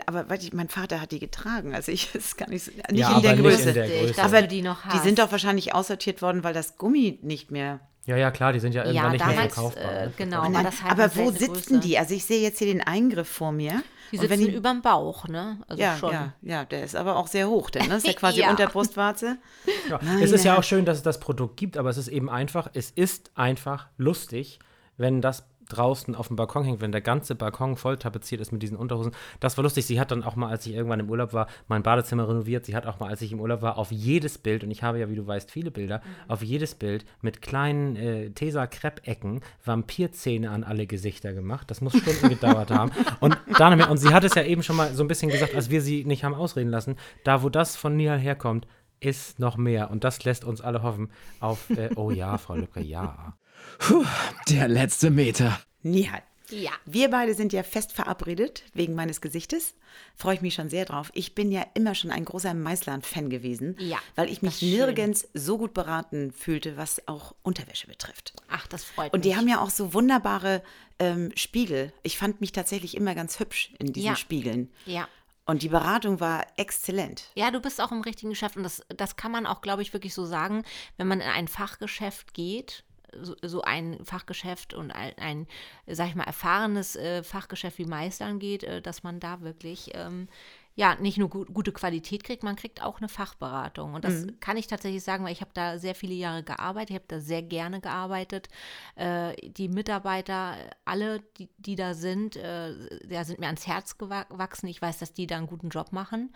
[0.08, 1.76] Aber warte, mein Vater hat die getragen.
[1.76, 3.70] Also ich ist gar nicht, so- nicht Ja, in aber der nicht Größe.
[3.70, 4.14] in der Ich Größe.
[4.14, 7.52] dachte, aber du die noch die sind doch wahrscheinlich aussortiert worden, weil das Gummi nicht
[7.52, 7.80] mehr.
[8.06, 10.04] Ja, ja, klar, die sind ja irgendwann Ja, nicht mehr damals, verkaufbar.
[10.04, 10.38] äh, genau.
[10.40, 11.80] Aber nein, das halt aber wo sitzen Größe.
[11.80, 11.98] die?
[11.98, 13.82] Also ich sehe jetzt hier den Eingriff vor mir.
[14.12, 15.58] Die sitzen überm Bauch, ne?
[15.68, 16.12] Also ja, schon.
[16.12, 17.96] ja, ja, der ist aber auch sehr hoch, denn ne?
[17.96, 18.50] ist ja quasi Ja.
[18.52, 19.38] unter Brustwarze.
[19.90, 22.08] Ja, Nein, es ist ja auch schön, dass es das Produkt gibt, aber es ist
[22.10, 24.60] eben einfach, es ist einfach lustig,
[24.98, 25.44] wenn das
[25.74, 29.14] draußen auf dem Balkon hängt, wenn der ganze Balkon voll tapeziert ist mit diesen Unterhosen.
[29.40, 29.86] Das war lustig.
[29.86, 32.66] Sie hat dann auch mal, als ich irgendwann im Urlaub war, mein Badezimmer renoviert.
[32.66, 35.00] Sie hat auch mal, als ich im Urlaub war, auf jedes Bild, und ich habe
[35.00, 40.64] ja, wie du weißt, viele Bilder, auf jedes Bild mit kleinen äh, Tesa-Krepp-Ecken Vampirzähne an
[40.64, 41.70] alle Gesichter gemacht.
[41.72, 42.92] Das muss Stunden gedauert haben.
[43.20, 45.70] Und, dann, und sie hat es ja eben schon mal so ein bisschen gesagt, als
[45.70, 48.68] wir sie nicht haben ausreden lassen, da wo das von Nihal herkommt,
[49.00, 49.92] ist noch mehr.
[49.92, 51.10] Und das lässt uns alle hoffen
[51.40, 53.36] auf, äh, oh ja, Frau Lübcke, ja.
[53.80, 54.06] Puh,
[54.50, 55.60] der letzte Meter.
[55.82, 56.22] Nihal.
[56.50, 56.72] Ja.
[56.86, 59.74] Wir beide sind ja fest verabredet wegen meines Gesichtes.
[60.16, 61.10] Freue ich mich schon sehr drauf.
[61.16, 65.58] Ich bin ja immer schon ein großer Meißland-Fan gewesen, Ja, weil ich mich nirgends so
[65.58, 68.34] gut beraten fühlte, was auch Unterwäsche betrifft.
[68.50, 69.38] Ach, das freut Und die mich.
[69.38, 70.62] haben ja auch so wunderbare
[71.00, 71.92] ähm, Spiegel.
[72.04, 74.16] Ich fand mich tatsächlich immer ganz hübsch in diesen Ja.
[74.16, 74.72] Spiegeln.
[74.86, 75.08] ja.
[75.46, 77.26] Und die Beratung war exzellent.
[77.36, 79.92] Ja, du bist auch im richtigen Geschäft und das, das kann man auch, glaube ich,
[79.92, 80.64] wirklich so sagen,
[80.96, 82.86] wenn man in ein Fachgeschäft geht,
[83.22, 85.48] so, so ein Fachgeschäft und ein, ein,
[85.88, 90.28] sag ich mal, erfahrenes äh, Fachgeschäft wie Meistern geht, äh, dass man da wirklich ähm,
[90.76, 93.94] ja nicht nur gu gute Qualität kriegt, man kriegt auch eine Fachberatung.
[93.94, 96.96] Und das kann ich tatsächlich sagen, weil ich habe da sehr viele Jahre gearbeitet, ich
[96.96, 98.50] habe da sehr gerne gearbeitet.
[98.96, 102.74] Äh, die Mitarbeiter, alle, die, die da sind, äh,
[103.08, 104.66] ja, sind mir ans Herz gewa- gewachsen.
[104.68, 106.34] Ich weiß, dass die da einen guten Job machen.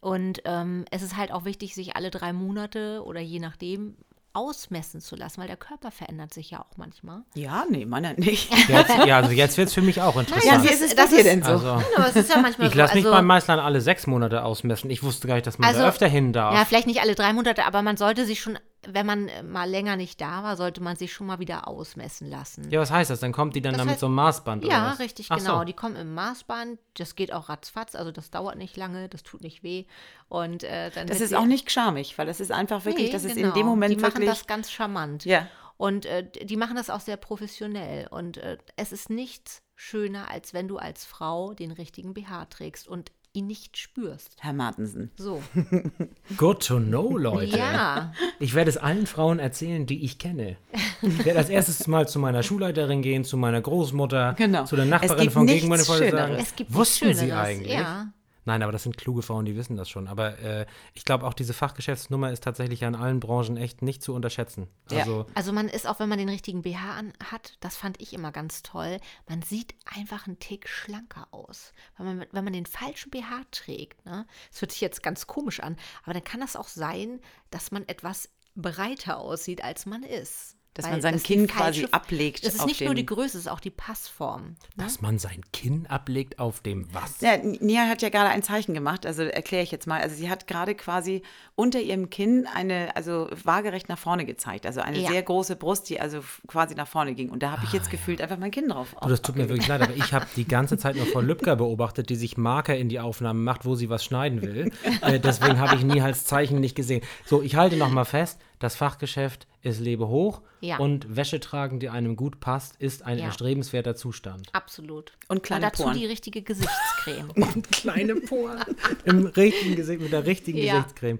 [0.00, 3.96] Und ähm, es ist halt auch wichtig, sich alle drei Monate oder je nachdem
[4.34, 7.22] ausmessen zu lassen, weil der Körper verändert sich ja auch manchmal.
[7.34, 8.50] Ja, nee, meiner nicht.
[8.68, 10.44] Jetzt, ja, also jetzt wird es für mich auch interessant.
[10.44, 11.50] Ja, wie ist es das ist- denn so?
[11.52, 12.78] also, Aber es ist ja manchmal ich so.
[12.78, 14.90] lasse mich also, beim Meißlern alle sechs Monate ausmessen.
[14.90, 16.54] Ich wusste gar nicht, dass man Also, da öfter hin darf.
[16.54, 18.58] Ja, vielleicht nicht alle drei Monate, aber man sollte sich schon,
[18.88, 22.28] wenn man äh, mal länger nicht da war, sollte man sich schon mal wieder ausmessen
[22.28, 22.70] lassen.
[22.70, 23.20] Ja, was heißt das?
[23.20, 24.98] Dann kommt die dann Das da mit heißt- so einem Maßband oder Ja, was?
[24.98, 25.58] richtig, Ach genau.
[25.58, 25.64] So.
[25.64, 26.78] Die kommen im Maßband.
[26.94, 29.84] Das geht auch ratzfatz, also das dauert nicht lange, das tut nicht weh.
[30.28, 33.24] Und äh, dann Das ist auch nicht schamig, weil das ist einfach wirklich, Nee, das
[33.24, 33.48] ist genau.
[33.48, 34.30] in dem Moment Die machen wirklich.
[34.30, 35.24] das ganz charmant.
[35.24, 35.46] Ja.
[35.76, 38.06] Und äh, die machen das auch sehr professionell.
[38.08, 42.86] Und äh, es ist nichts schöner, als wenn du als Frau den richtigen BH trägst
[42.86, 44.36] und ihn nicht spürst.
[44.40, 45.10] Herr Martensen.
[45.16, 45.42] So.
[46.36, 47.56] Good to know, Leute.
[47.56, 48.12] Ja.
[48.38, 50.56] Ich werde es allen Frauen erzählen, die ich kenne.
[51.00, 54.64] Ich werde als erstes mal zu meiner Schulleiterin gehen, zu meiner Großmutter, Genau.
[54.64, 56.26] zu der Es Nachbarin gibt von nichts gegen meine Freunde sagen.
[56.28, 56.48] Schöneres.
[56.48, 57.72] Es gibt Wussten Sie Schöneres, eigentlich?
[57.72, 58.12] ja.
[58.44, 60.08] Nein, aber das sind kluge Frauen, die wissen das schon.
[60.08, 64.02] Aber äh, ich glaube auch, diese Fachgeschäftsnummer ist tatsächlich ja in allen Branchen echt nicht
[64.02, 64.68] zu unterschätzen.
[64.90, 65.00] Ja.
[65.00, 68.12] Also, Also man ist auch, wenn man den richtigen BH an hat, das fand ich
[68.12, 71.72] immer ganz toll, man sieht einfach einen Tick schlanker aus.
[71.96, 75.60] Wenn man, wenn man den falschen BH trägt, ne, das hört sich jetzt ganz komisch
[75.60, 77.20] an, aber dann kann das auch sein,
[77.50, 80.56] dass man etwas breiter aussieht, als man ist.
[80.74, 83.36] Dass Weil man sein das Kinn quasi ablegt Das ist auf nicht nur die Größe,
[83.36, 84.56] es ist auch die Passform.
[84.76, 84.84] Ne?
[84.84, 87.20] Dass man sein Kinn ablegt auf dem was?
[87.20, 90.00] Ja, Nia hat ja gerade ein Zeichen gemacht, also erkläre ich jetzt mal.
[90.00, 91.22] Also sie hat gerade quasi
[91.56, 94.64] unter ihrem Kinn eine, also waagerecht nach vorne gezeigt.
[94.64, 95.10] Also eine Ja.
[95.10, 97.28] sehr große Brust, die also quasi nach vorne ging.
[97.28, 98.96] Und da habe ich jetzt gefühlt einfach mein Kinn drauf.
[99.02, 101.56] Du, das tut mir wirklich leid, aber ich habe die ganze Zeit nur Frau Lübcker
[101.56, 104.72] beobachtet, die sich Marker in die Aufnahmen macht, wo sie was schneiden will.
[105.02, 107.02] äh, deswegen habe ich nie als Zeichen nicht gesehen.
[107.26, 110.78] So, ich halte noch mal fest, das Fachgeschäft ist lebe hoch Ja.
[110.78, 113.24] und Wäsche tragen, die einem gut passt, ist ein Ja.
[113.26, 114.48] erstrebenswerter Zustand.
[114.52, 115.12] Absolut.
[115.28, 115.96] Und kleine dazu Poren.
[115.98, 117.30] die richtige Gesichtscreme.
[117.36, 118.62] Und kleine Poren
[119.04, 120.74] im richtigen Gesicht, mit der richtigen Ja.
[120.76, 121.18] Gesichtscreme.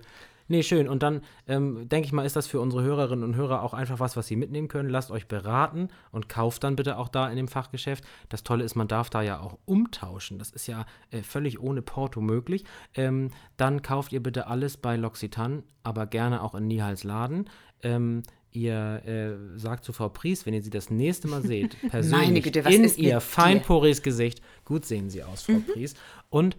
[0.49, 0.87] Nee, schön.
[0.89, 4.01] Und dann ähm, denke ich mal, ist das für unsere Hörerinnen und Hörer auch einfach
[4.01, 4.91] was, was sie mitnehmen können.
[4.91, 8.05] Lasst euch beraten und kauft dann bitte auch da in dem Fachgeschäft.
[8.29, 10.39] Das Tolle ist, man darf da ja auch umtauschen.
[10.39, 12.65] Das ist ja äh, völlig ohne Porto möglich.
[12.95, 17.49] Ähm, dann kauft ihr bitte alles bei L'Occitane, aber gerne auch in Nihals Laden.
[17.83, 18.23] Ähm,
[18.55, 22.61] Ihr äh, sagt zu Frau Pries, wenn ihr sie das nächste Mal seht, persönlich Güte,
[22.69, 25.63] in ihr feinporiges Gesicht, gut sehen sie aus, Mhm.
[25.65, 25.95] Frau Pries.
[26.29, 26.59] Und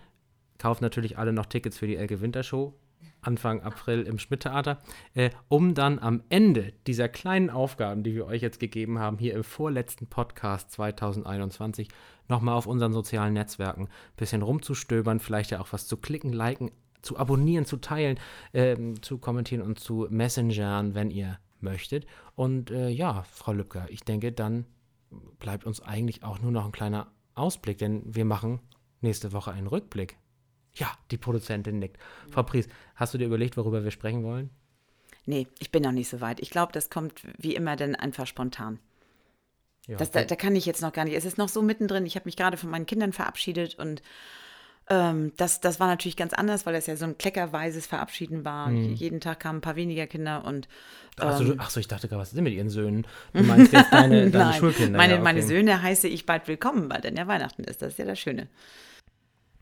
[0.57, 2.74] kauft natürlich alle noch Tickets für die Elke Wintershow
[3.21, 4.80] Anfang April im Schmidt-Theater,
[5.13, 9.34] äh, um dann am Ende dieser kleinen Aufgaben, die wir euch jetzt gegeben haben, hier
[9.34, 11.88] im vorletzten Podcast 2021,
[12.28, 16.71] nochmal auf unseren sozialen Netzwerken ein bisschen rumzustöbern, vielleicht ja auch was zu klicken, liken,
[17.04, 18.20] zu abonnieren, zu teilen,
[18.54, 22.08] ähm, zu kommentieren und zu messengern, wenn ihr möchtet.
[22.36, 24.66] Und äh, ja, Frau Lübcker, ich denke, dann
[25.39, 28.60] bleibt uns eigentlich auch nur noch ein kleiner Ausblick, denn wir machen
[29.01, 30.18] nächste Woche einen Rückblick.
[30.76, 31.97] Ja, die Produzentin nickt.
[32.32, 34.49] Frau Pries, hast du dir überlegt, worüber wir sprechen wollen?
[35.26, 36.39] Nee, ich bin noch nicht so weit.
[36.39, 38.80] Ich glaube, das kommt wie immer dann einfach spontan.
[39.88, 41.16] Ja, Das, da, da kann ich jetzt noch gar nicht.
[41.16, 42.06] Es ist noch so mittendrin.
[42.06, 44.01] Ich habe mich gerade von meinen Kindern verabschiedet und
[44.89, 48.67] ähm, das, das war natürlich ganz anders, weil das ja so ein kleckerweises Verabschieden war.
[48.69, 48.93] Mhm.
[48.93, 50.67] Jeden Tag kamen ein paar weniger Kinder und
[51.19, 53.05] Achso, du- ach so, ich dachte gerade, was ist denn mit ihren Söhnen?
[53.34, 54.97] Du meinst jetzt deine, deine Schulkinder.
[54.97, 55.23] meine, ja, okay.
[55.23, 57.81] meine Söhne heiße ich bald willkommen, weil dann ja Weihnachten ist.
[57.81, 58.47] Das ist ja das Schöne.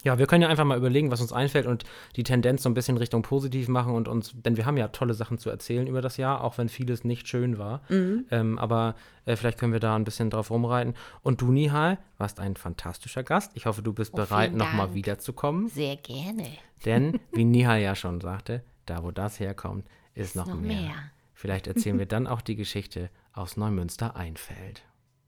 [0.04, 1.84] Ja, wir können ja einfach mal überlegen, was uns einfällt und
[2.16, 5.14] die Tendenz so ein bisschen Richtung positiv machen und uns, denn wir haben ja tolle
[5.14, 7.82] Sachen zu erzählen über das Jahr, auch wenn vieles nicht schön war.
[7.90, 8.96] Ähm, aber
[9.26, 10.96] äh, vielleicht können wir da ein bisschen drauf rumreiten.
[11.22, 13.52] Und du, Nihal, warst ein fantastischer Gast.
[13.56, 15.68] Ich hoffe, du bist Oh, bereit, nochmal wiederzukommen.
[15.68, 16.48] Sehr gerne.
[16.86, 19.86] Denn, wie Nihal ja schon sagte, da wo das herkommt,
[20.16, 20.82] ist, noch, noch mehr.
[20.82, 20.96] mehr.
[21.34, 24.82] Vielleicht erzählen wir dann auch die Geschichte aus Neumünster-Einfeld.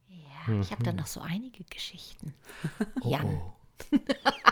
[0.09, 2.33] Ja, ich habe da noch so einige Geschichten.
[3.01, 3.25] Oh, Jan.
[3.25, 3.53] oh.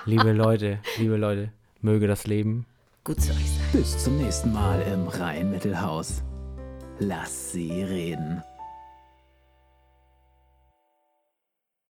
[0.05, 1.51] Liebe Leute, liebe Leute,
[1.81, 2.65] möge das Leben
[3.03, 3.65] Gut zu euch sein.
[3.73, 6.21] Bis zum nächsten Mal im Rhein-Mittelhaus.
[6.99, 8.43] Lass sie reden.